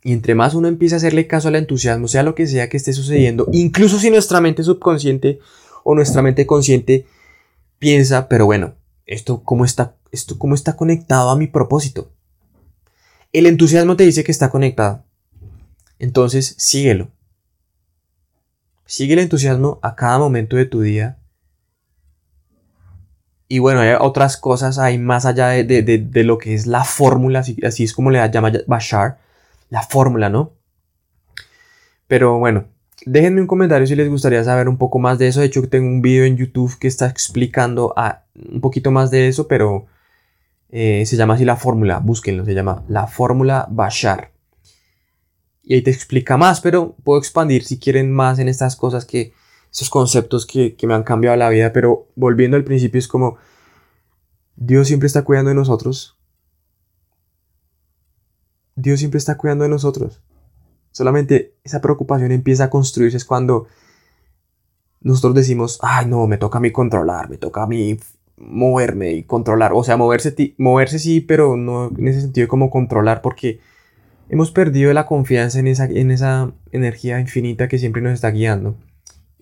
Y 0.04 0.12
entre 0.12 0.36
más 0.36 0.54
uno 0.54 0.68
empieza 0.68 0.96
a 0.96 0.98
hacerle 0.98 1.28
caso 1.28 1.48
al 1.48 1.56
entusiasmo, 1.56 2.08
sea 2.08 2.24
lo 2.24 2.36
que 2.36 2.48
sea 2.48 2.70
que 2.70 2.78
esté 2.78 2.94
sucediendo, 2.94 3.48
incluso 3.52 4.00
si 4.00 4.10
nuestra 4.10 4.42
mente 4.42 4.64
subconsciente 4.64 5.40
o 5.84 5.96
nuestra 5.96 6.22
mente 6.22 6.46
consciente 6.46 7.06
piensa, 7.80 8.28
pero 8.28 8.46
bueno, 8.46 8.76
esto 9.06 9.44
cómo 9.44 9.66
está, 9.66 9.96
esto 10.12 10.38
cómo 10.38 10.56
está 10.56 10.76
conectado 10.76 11.30
a 11.30 11.38
mi 11.38 11.48
propósito. 11.48 12.12
El 13.32 13.46
entusiasmo 13.46 13.96
te 13.96 14.04
dice 14.04 14.24
que 14.24 14.32
está 14.32 14.50
conectado. 14.50 15.04
Entonces, 16.00 16.56
síguelo. 16.58 17.10
Sigue 18.86 19.14
el 19.14 19.20
entusiasmo 19.20 19.80
a 19.82 19.96
cada 19.96 20.20
momento 20.20 20.56
de 20.56 20.66
tu 20.66 20.82
día 20.82 21.18
y 23.54 23.60
bueno, 23.60 23.82
hay 23.82 23.94
otras 24.00 24.36
cosas 24.36 24.80
ahí 24.80 24.98
más 24.98 25.28
allá 25.28 25.50
de, 25.50 26.24
lo 26.24 26.40
que 26.40 26.56
es 26.56 26.66
la 26.66 26.84
fórmula, 26.84 27.42
así, 27.42 27.56
así, 27.64 27.84
es 27.84 27.94
como 27.94 28.10
le 28.10 28.18
llama 28.32 28.52
Bashar, 28.66 29.20
la 29.70 29.84
fórmula, 29.84 30.28
¿no? 30.28 30.54
Pero 32.08 32.40
bueno, 32.40 32.66
déjenme 33.06 33.42
un 33.42 33.46
comentario 33.46 33.86
si 33.86 33.96
les 33.96 34.10
gustaría 34.10 34.44
saber 34.44 34.68
un 34.68 34.80
poco 34.80 34.98
más 34.98 35.20
de 35.20 35.28
eso. 35.28 35.40
De 35.40 35.46
hecho, 35.46 35.70
tengo 35.70 35.88
un 35.88 36.02
video 36.02 36.26
en 36.26 36.36
YouTube 36.36 36.80
que 36.80 36.88
está 36.88 37.06
explicando 37.06 37.94
a, 37.96 38.24
un 38.34 38.60
poquito 38.60 38.90
más 38.90 39.12
de 39.12 39.28
eso, 39.28 39.48
pero 39.48 39.86
eh, 40.72 41.04
se 41.06 41.16
llama 41.16 41.36
así 41.36 41.46
la 41.46 41.56
fórmula, 41.56 42.00
búsquenlo, 42.00 42.46
se 42.46 42.56
llama 42.56 42.84
la 42.88 43.06
fórmula 43.06 43.68
Bashar. 43.70 44.32
Y 45.62 45.76
ahí 45.76 45.84
te 45.84 45.92
explica 45.92 46.38
más, 46.38 46.60
pero 46.60 46.96
puedo 47.04 47.20
expandir 47.20 47.64
si 47.66 47.78
quieren 47.78 48.12
más 48.12 48.40
en 48.40 48.50
estas 48.50 48.76
cosas 48.76 49.06
que 49.06 49.32
esos 49.74 49.90
conceptos 49.90 50.46
que, 50.46 50.78
me 50.84 50.94
han 50.94 51.04
cambiado 51.04 51.36
la 51.36 51.50
vida, 51.50 51.74
pero 51.74 52.08
volviendo 52.16 52.56
al 52.56 52.64
principio 52.64 53.00
es 53.00 53.08
como 53.08 53.38
Dios 54.56 54.88
siempre 54.88 55.08
está 55.08 55.24
cuidando 55.24 55.50
de 55.50 55.56
nosotros. 55.56 56.16
Dios 58.76 59.00
siempre 59.00 59.18
está 59.18 59.36
cuidando 59.36 59.64
de 59.64 59.72
nosotros. 59.72 60.22
Solamente 60.92 61.56
esa 61.64 61.82
preocupación 61.82 62.32
empieza 62.32 62.66
a 62.66 62.70
construirse 62.70 63.18
es 63.18 63.26
cuando 63.26 63.66
nosotros 65.02 65.34
decimos, 65.34 65.80
ay 65.82 66.06
no, 66.06 66.28
me 66.28 66.38
toca 66.38 66.60
a 66.60 66.62
mí 66.62 66.72
controlar, 66.72 67.30
me 67.30 67.38
toca 67.38 67.64
a 67.64 67.68
mí 67.68 67.98
moverme 68.38 69.14
y 69.14 69.24
controlar. 69.24 69.74
O 69.74 69.84
sea, 69.84 69.98
moverse, 69.98 70.54
moverse 70.60 71.00
sí, 71.00 71.20
pero 71.20 71.58
no 71.58 71.88
en 71.98 72.08
ese 72.08 72.22
sentido 72.22 72.48
como 72.48 72.70
controlar, 72.70 73.24
porque 73.24 73.60
hemos 74.30 74.52
perdido 74.52 74.94
la 74.94 75.08
confianza 75.08 75.58
en 75.58 75.66
esa, 75.66 75.86
en 75.86 76.12
esa 76.12 76.54
energía 76.72 77.20
infinita 77.20 77.68
que 77.68 77.80
siempre 77.80 78.04
nos 78.04 78.14
está 78.14 78.30
guiando 78.30 78.78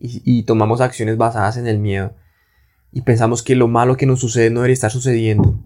y, 0.01 0.43
tomamos 0.43 0.81
acciones 0.81 1.17
basadas 1.17 1.57
en 1.57 1.67
el 1.67 1.77
miedo 1.77 2.15
y 2.91 3.01
pensamos 3.01 3.43
que 3.43 3.55
lo 3.55 3.67
malo 3.67 3.97
que 3.97 4.05
nos 4.05 4.19
sucede 4.19 4.49
no 4.49 4.61
debería 4.61 4.73
estar 4.73 4.91
sucediendo. 4.91 5.59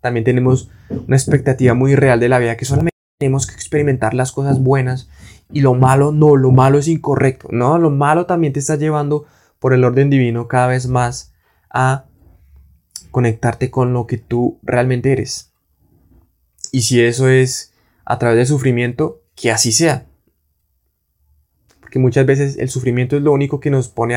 También 0.00 0.24
tenemos 0.24 0.70
una 0.90 1.16
expectativa 1.16 1.74
muy 1.74 1.94
real 1.94 2.20
de 2.20 2.28
la 2.28 2.38
vida 2.38 2.56
que 2.56 2.64
solamente 2.64 2.96
tenemos 3.18 3.46
que 3.46 3.54
experimentar 3.54 4.14
las 4.14 4.32
cosas 4.32 4.60
buenas 4.60 5.08
y 5.50 5.60
lo 5.60 5.74
malo 5.74 6.12
no, 6.12 6.36
lo 6.36 6.50
malo 6.50 6.78
es 6.78 6.88
incorrecto. 6.88 7.48
No, 7.50 7.78
lo 7.78 7.90
malo 7.90 8.26
también 8.26 8.52
te 8.52 8.60
está 8.60 8.76
llevando 8.76 9.24
por 9.58 9.72
el 9.72 9.84
orden 9.84 10.10
divino 10.10 10.48
cada 10.48 10.66
vez 10.66 10.86
más 10.86 11.32
a 11.70 12.04
conectarte 13.10 13.70
con 13.70 13.92
lo 13.92 14.06
que 14.06 14.18
tú 14.18 14.60
realmente 14.62 15.12
eres. 15.12 15.52
Y 16.72 16.82
si 16.82 17.00
eso 17.00 17.28
es 17.28 17.72
a 18.04 18.18
través 18.18 18.36
del 18.38 18.46
sufrimiento, 18.46 19.22
que 19.34 19.50
así 19.50 19.72
sea 19.72 20.06
Porque 21.92 21.98
muchas 22.00 22.24
veces 22.24 22.56
el 22.56 22.70
sufrimiento 22.70 23.18
es 23.18 23.22
lo 23.22 23.32
único 23.32 23.60
que 23.60 23.68
nos 23.68 23.88
pone 23.88 24.16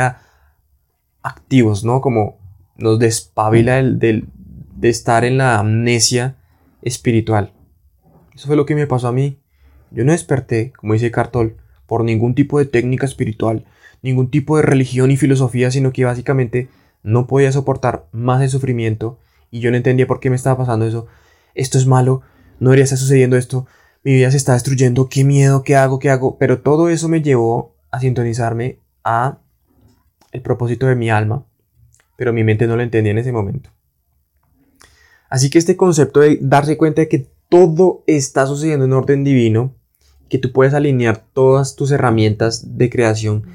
activos, 1.21 1.83
¿no? 1.83 1.99
Como 1.99 2.37
nos 2.77 2.99
despabila 2.99 3.83
de 3.83 4.23
estar 4.83 5.25
en 5.25 5.37
la 5.37 5.59
amnesia 5.59 6.37
espiritual. 6.81 7.51
Eso 8.33 8.47
fue 8.47 8.55
lo 8.55 8.65
que 8.65 8.75
me 8.75 8.87
pasó 8.87 9.09
a 9.09 9.11
mí. 9.11 9.39
Yo 9.91 10.05
no 10.05 10.13
desperté, 10.13 10.71
como 10.71 10.93
dice 10.93 11.11
Cartol, 11.11 11.57
por 11.85 12.05
ningún 12.05 12.33
tipo 12.33 12.59
de 12.59 12.65
técnica 12.65 13.05
espiritual, 13.05 13.65
ningún 14.01 14.31
tipo 14.31 14.55
de 14.55 14.63
religión 14.63 15.11
y 15.11 15.17
filosofía, 15.17 15.69
sino 15.69 15.91
que 15.91 16.05
básicamente 16.05 16.69
no 17.03 17.27
podía 17.27 17.51
soportar 17.51 18.07
más 18.13 18.41
el 18.41 18.47
sufrimiento 18.47 19.19
y 19.51 19.59
yo 19.59 19.69
no 19.69 19.75
entendía 19.75 20.07
por 20.07 20.21
qué 20.21 20.29
me 20.29 20.37
estaba 20.37 20.59
pasando 20.59 20.85
eso. 20.85 21.07
Esto 21.55 21.77
es 21.77 21.87
malo, 21.87 22.21
no 22.57 22.69
debería 22.69 22.85
estar 22.85 22.99
sucediendo 22.99 23.35
esto, 23.35 23.67
mi 24.05 24.13
vida 24.13 24.29
se 24.29 24.37
está 24.37 24.53
destruyendo, 24.53 25.09
qué 25.09 25.23
miedo, 25.23 25.63
qué 25.63 25.75
hago, 25.75 25.97
qué 25.97 26.11
hago. 26.11 26.37
Pero 26.37 26.61
todo 26.61 26.89
eso 26.89 27.09
me 27.09 27.23
llevó 27.23 27.75
a 27.89 27.99
sintonizarme 27.99 28.79
a 29.03 29.39
el 30.31 30.41
propósito 30.43 30.85
de 30.85 30.95
mi 30.95 31.09
alma, 31.09 31.43
pero 32.15 32.31
mi 32.31 32.43
mente 32.43 32.67
no 32.67 32.75
lo 32.75 32.83
entendía 32.83 33.11
en 33.11 33.17
ese 33.17 33.31
momento. 33.31 33.71
Así 35.27 35.49
que 35.49 35.57
este 35.57 35.75
concepto 35.75 36.19
de 36.19 36.37
darse 36.39 36.77
cuenta 36.77 37.01
de 37.01 37.09
que 37.09 37.27
todo 37.49 38.03
está 38.05 38.45
sucediendo 38.45 38.85
en 38.85 38.93
orden 38.93 39.23
divino, 39.23 39.73
que 40.29 40.37
tú 40.37 40.51
puedes 40.51 40.75
alinear 40.75 41.25
todas 41.33 41.75
tus 41.75 41.89
herramientas 41.89 42.77
de 42.77 42.91
creación, 42.91 43.45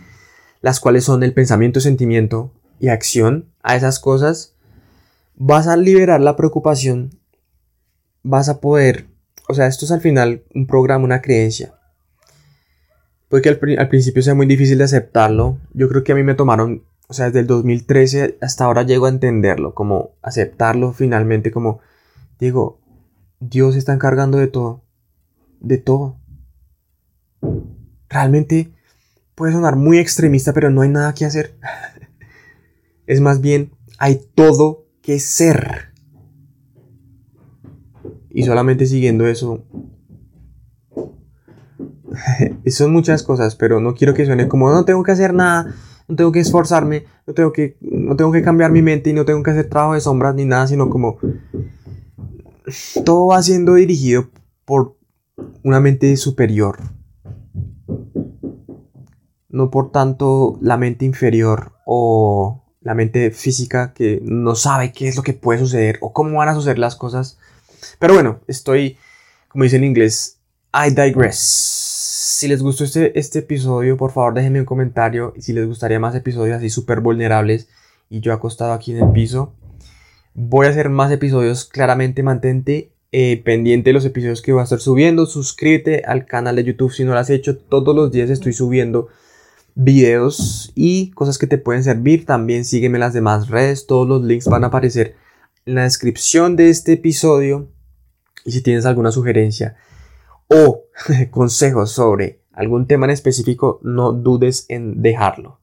las 0.62 0.80
cuales 0.80 1.04
son 1.04 1.22
el 1.22 1.32
pensamiento, 1.32 1.78
sentimiento 1.80 2.52
y 2.80 2.88
acción 2.88 3.52
a 3.62 3.76
esas 3.76 4.00
cosas, 4.00 4.56
vas 5.36 5.68
a 5.68 5.76
liberar 5.76 6.20
la 6.20 6.34
preocupación, 6.34 7.10
vas 8.24 8.48
a 8.48 8.60
poder, 8.60 9.06
o 9.50 9.54
sea, 9.54 9.66
esto 9.66 9.84
es 9.84 9.90
al 9.90 10.00
final 10.00 10.44
un 10.54 10.66
programa, 10.66 11.04
una 11.04 11.20
creencia. 11.20 11.74
Porque 13.28 13.48
al, 13.48 13.60
al 13.78 13.88
principio 13.88 14.22
sea 14.22 14.34
muy 14.34 14.46
difícil 14.46 14.78
de 14.78 14.84
aceptarlo. 14.84 15.58
Yo 15.74 15.88
creo 15.88 16.02
que 16.04 16.12
a 16.12 16.14
mí 16.14 16.22
me 16.22 16.34
tomaron, 16.34 16.84
o 17.08 17.14
sea, 17.14 17.26
desde 17.26 17.40
el 17.40 17.46
2013 17.46 18.38
hasta 18.40 18.64
ahora 18.64 18.82
llego 18.82 19.06
a 19.06 19.10
entenderlo, 19.10 19.74
como 19.74 20.12
aceptarlo 20.22 20.92
finalmente, 20.92 21.50
como 21.50 21.80
digo, 22.38 22.80
Dios 23.40 23.76
está 23.76 23.92
encargando 23.92 24.38
de 24.38 24.46
todo, 24.46 24.82
de 25.60 25.78
todo. 25.78 26.16
Realmente 28.08 28.72
puede 29.34 29.52
sonar 29.52 29.76
muy 29.76 29.98
extremista, 29.98 30.52
pero 30.52 30.70
no 30.70 30.82
hay 30.82 30.88
nada 30.88 31.14
que 31.14 31.24
hacer. 31.24 31.54
es 33.06 33.20
más 33.20 33.40
bien, 33.40 33.72
hay 33.98 34.20
todo 34.34 34.86
que 35.02 35.18
ser. 35.18 35.89
Y 38.30 38.44
solamente 38.44 38.86
siguiendo 38.86 39.26
eso. 39.26 39.64
Son 42.66 42.92
muchas 42.92 43.22
cosas, 43.22 43.56
pero 43.56 43.80
no 43.80 43.94
quiero 43.94 44.14
que 44.14 44.26
suene 44.26 44.48
como 44.48 44.70
no 44.70 44.84
tengo 44.84 45.02
que 45.02 45.12
hacer 45.12 45.34
nada, 45.34 45.74
no 46.08 46.16
tengo 46.16 46.32
que 46.32 46.40
esforzarme, 46.40 47.04
no 47.26 47.34
tengo 47.34 47.52
que, 47.52 47.76
no 47.80 48.16
tengo 48.16 48.32
que 48.32 48.42
cambiar 48.42 48.72
mi 48.72 48.82
mente 48.82 49.10
y 49.10 49.12
no 49.12 49.24
tengo 49.24 49.42
que 49.42 49.50
hacer 49.50 49.68
trabajo 49.68 49.94
de 49.94 50.00
sombras 50.00 50.34
ni 50.34 50.44
nada, 50.44 50.66
sino 50.66 50.90
como 50.90 51.18
todo 53.04 53.26
va 53.26 53.42
siendo 53.42 53.74
dirigido 53.74 54.30
por 54.64 54.96
una 55.62 55.80
mente 55.80 56.16
superior. 56.16 56.78
No 59.48 59.70
por 59.70 59.90
tanto 59.90 60.58
la 60.60 60.76
mente 60.76 61.04
inferior 61.04 61.72
o 61.84 62.64
la 62.80 62.94
mente 62.94 63.30
física 63.30 63.92
que 63.92 64.20
no 64.22 64.54
sabe 64.54 64.92
qué 64.92 65.08
es 65.08 65.16
lo 65.16 65.22
que 65.22 65.32
puede 65.32 65.58
suceder 65.58 65.98
o 66.00 66.12
cómo 66.12 66.38
van 66.38 66.48
a 66.48 66.54
suceder 66.54 66.78
las 66.78 66.96
cosas. 66.96 67.38
Pero 67.98 68.14
bueno, 68.14 68.40
estoy, 68.46 68.98
como 69.48 69.64
dice 69.64 69.76
en 69.76 69.84
inglés, 69.84 70.38
I 70.72 70.90
digress. 70.90 71.38
Si 71.38 72.48
les 72.48 72.62
gustó 72.62 72.84
este, 72.84 73.18
este 73.18 73.40
episodio, 73.40 73.96
por 73.96 74.12
favor 74.12 74.34
déjenme 74.34 74.60
un 74.60 74.66
comentario. 74.66 75.32
Y 75.36 75.42
si 75.42 75.52
les 75.52 75.66
gustaría 75.66 76.00
más 76.00 76.14
episodios 76.14 76.56
así 76.56 76.70
súper 76.70 77.00
vulnerables 77.00 77.68
y 78.08 78.20
yo 78.20 78.32
acostado 78.32 78.72
aquí 78.72 78.92
en 78.92 79.04
el 79.04 79.12
piso, 79.12 79.54
voy 80.34 80.66
a 80.66 80.70
hacer 80.70 80.88
más 80.88 81.10
episodios. 81.10 81.64
Claramente 81.64 82.22
mantente 82.22 82.92
eh, 83.12 83.42
pendiente 83.44 83.90
de 83.90 83.94
los 83.94 84.04
episodios 84.04 84.40
que 84.40 84.52
voy 84.52 84.60
a 84.60 84.64
estar 84.64 84.80
subiendo. 84.80 85.26
Suscríbete 85.26 86.04
al 86.06 86.26
canal 86.26 86.56
de 86.56 86.64
YouTube 86.64 86.92
si 86.92 87.04
no 87.04 87.12
lo 87.12 87.18
has 87.18 87.30
hecho. 87.30 87.58
Todos 87.58 87.94
los 87.94 88.12
días 88.12 88.30
estoy 88.30 88.52
subiendo 88.52 89.08
videos 89.74 90.72
y 90.74 91.10
cosas 91.10 91.36
que 91.36 91.48
te 91.48 91.58
pueden 91.58 91.82
servir. 91.82 92.24
También 92.24 92.64
sígueme 92.64 92.96
en 92.96 93.00
las 93.00 93.12
demás 93.12 93.48
redes. 93.48 93.86
Todos 93.86 94.08
los 94.08 94.22
links 94.22 94.46
van 94.46 94.64
a 94.64 94.68
aparecer 94.68 95.16
en 95.70 95.76
la 95.76 95.84
descripción 95.84 96.56
de 96.56 96.68
este 96.68 96.94
episodio. 96.94 97.68
Y 98.44 98.52
si 98.52 98.60
tienes 98.60 98.86
alguna 98.86 99.12
sugerencia 99.12 99.76
o 100.48 100.84
consejos 101.30 101.92
sobre 101.92 102.40
algún 102.52 102.86
tema 102.86 103.06
en 103.06 103.10
específico, 103.10 103.78
no 103.82 104.12
dudes 104.12 104.66
en 104.68 105.00
dejarlo. 105.00 105.60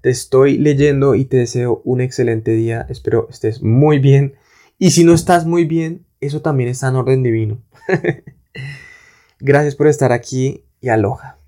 Te 0.00 0.08
estoy 0.08 0.56
leyendo 0.56 1.14
y 1.14 1.26
te 1.26 1.36
deseo 1.36 1.82
un 1.84 2.00
excelente 2.00 2.52
día. 2.52 2.86
Espero 2.88 3.28
estés 3.28 3.62
muy 3.62 3.98
bien. 3.98 4.34
Y 4.78 4.92
si 4.92 5.04
no 5.04 5.12
estás 5.12 5.44
muy 5.44 5.66
bien, 5.66 6.06
eso 6.20 6.40
también 6.40 6.70
está 6.70 6.88
en 6.88 6.96
orden 6.96 7.22
divino. 7.22 7.60
Gracias 9.40 9.74
por 9.74 9.88
estar 9.88 10.10
aquí 10.10 10.64
y 10.80 10.88
aloja. 10.88 11.39